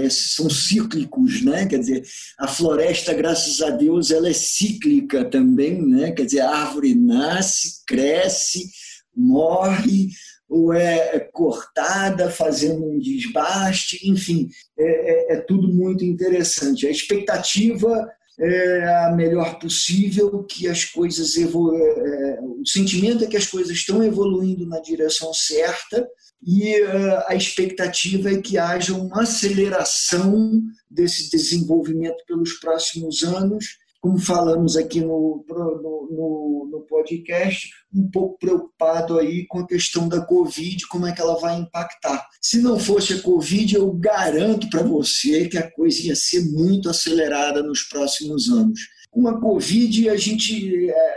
São 0.09 0.49
cíclicos, 0.49 1.43
né? 1.43 1.65
Quer 1.65 1.79
dizer, 1.79 2.03
a 2.39 2.47
floresta, 2.47 3.13
graças 3.13 3.61
a 3.61 3.69
Deus, 3.69 4.11
ela 4.11 4.29
é 4.29 4.33
cíclica 4.33 5.25
também, 5.25 5.81
né? 5.81 6.11
Quer 6.11 6.25
dizer, 6.25 6.41
a 6.41 6.49
árvore 6.49 6.95
nasce, 6.95 7.83
cresce, 7.85 8.69
morre, 9.15 10.09
ou 10.49 10.73
é 10.73 11.19
cortada 11.31 12.29
fazendo 12.29 12.85
um 12.85 12.99
desbaste, 12.99 14.09
enfim, 14.09 14.47
é, 14.79 15.33
é, 15.33 15.33
é 15.35 15.41
tudo 15.41 15.67
muito 15.67 16.05
interessante. 16.05 16.87
A 16.87 16.91
expectativa 16.91 18.09
é 18.39 19.05
a 19.05 19.11
melhor 19.11 19.57
possível, 19.59 20.43
que 20.43 20.67
as 20.67 20.85
coisas 20.85 21.35
evolu 21.35 21.75
é, 21.75 21.79
é, 21.79 22.39
o 22.41 22.65
sentimento 22.65 23.23
é 23.23 23.27
que 23.27 23.37
as 23.37 23.47
coisas 23.47 23.71
estão 23.71 24.03
evoluindo 24.03 24.67
na 24.67 24.79
direção 24.79 25.33
certa 25.33 26.07
e 26.45 26.75
é, 26.75 27.25
a 27.27 27.35
expectativa 27.35 28.31
é 28.31 28.41
que 28.41 28.57
haja 28.57 28.93
uma 28.93 29.23
aceleração 29.23 30.61
desse 30.89 31.31
desenvolvimento 31.31 32.23
pelos 32.27 32.53
próximos 32.53 33.23
anos 33.23 33.65
como 34.01 34.17
falamos 34.19 34.75
aqui 34.75 35.01
no, 35.01 35.45
no, 35.49 36.69
no, 36.71 36.85
podcast, 36.87 37.69
um 37.93 38.09
pouco 38.09 38.37
preocupado 38.39 39.19
aí 39.19 39.45
com 39.47 39.59
a 39.59 39.67
questão 39.67 40.07
da 40.07 40.21
Covid, 40.21 40.87
como 40.87 41.05
é 41.05 41.11
que 41.11 41.21
ela 41.21 41.39
vai 41.39 41.57
impactar. 41.59 42.25
Se 42.41 42.61
não 42.61 42.79
fosse 42.79 43.13
a 43.13 43.21
Covid, 43.21 43.75
eu 43.75 43.91
garanto 43.93 44.69
para 44.69 44.83
você 44.83 45.47
que 45.47 45.57
a 45.57 45.69
coisa 45.71 46.01
ia 46.01 46.15
ser 46.15 46.41
muito 46.51 46.89
acelerada 46.89 47.61
nos 47.61 47.83
próximos 47.83 48.49
anos. 48.49 48.79
Com 49.09 49.27
a 49.27 49.39
Covid, 49.39 50.09
a 50.09 50.15
gente 50.15 50.89
é, 50.89 51.15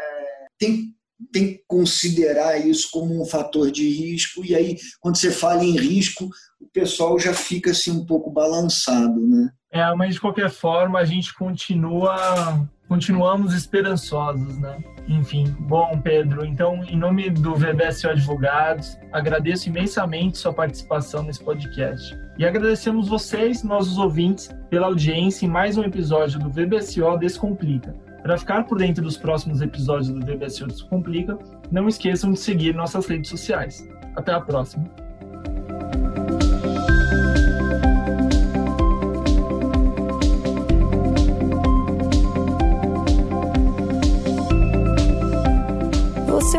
tem 0.59 0.95
tem 1.33 1.55
que 1.55 1.65
considerar 1.67 2.67
isso 2.67 2.89
como 2.91 3.21
um 3.21 3.27
fator 3.27 3.71
de 3.71 3.89
risco, 3.89 4.45
e 4.45 4.55
aí, 4.55 4.77
quando 5.01 5.17
você 5.17 5.31
fala 5.31 5.63
em 5.63 5.77
risco, 5.77 6.29
o 6.59 6.67
pessoal 6.73 7.19
já 7.19 7.35
fica 7.35 7.73
assim 7.73 7.91
um 7.91 8.07
pouco 8.07 8.31
balançado, 8.31 9.27
né? 9.27 9.51
É, 9.73 9.95
mas 9.95 10.15
de 10.15 10.21
qualquer 10.21 10.51
forma, 10.51 10.99
a 10.99 11.05
gente 11.05 11.35
continua 11.35 12.67
continuamos 12.91 13.55
esperançosos, 13.55 14.59
né? 14.59 14.77
Enfim, 15.07 15.45
bom, 15.61 16.01
Pedro, 16.03 16.45
então, 16.45 16.83
em 16.89 16.97
nome 16.97 17.31
do 17.31 17.55
VBSO 17.55 18.09
Advogados, 18.09 18.99
agradeço 19.13 19.69
imensamente 19.69 20.39
sua 20.39 20.53
participação 20.53 21.23
nesse 21.23 21.43
podcast. 21.43 22.19
E 22.37 22.45
agradecemos 22.45 23.07
vocês, 23.07 23.63
nossos 23.63 23.97
ouvintes, 23.97 24.51
pela 24.69 24.89
audiência 24.89 25.47
em 25.47 25.49
mais 25.49 25.79
um 25.79 25.85
episódio 25.85 26.41
do 26.41 26.51
VBSO 26.51 27.17
Descomplica. 27.19 27.95
Para 28.25 28.37
ficar 28.37 28.65
por 28.65 28.79
dentro 28.79 29.05
dos 29.05 29.17
próximos 29.17 29.63
episódios 29.63 30.09
do 30.11 30.19
VBSO 30.27 30.67
Descomplica, 30.67 31.39
não 31.71 31.87
esqueçam 31.87 32.33
de 32.33 32.41
seguir 32.41 32.75
nossas 32.75 33.07
redes 33.07 33.31
sociais. 33.31 33.89
Até 34.17 34.33
a 34.33 34.41
próxima! 34.41 35.10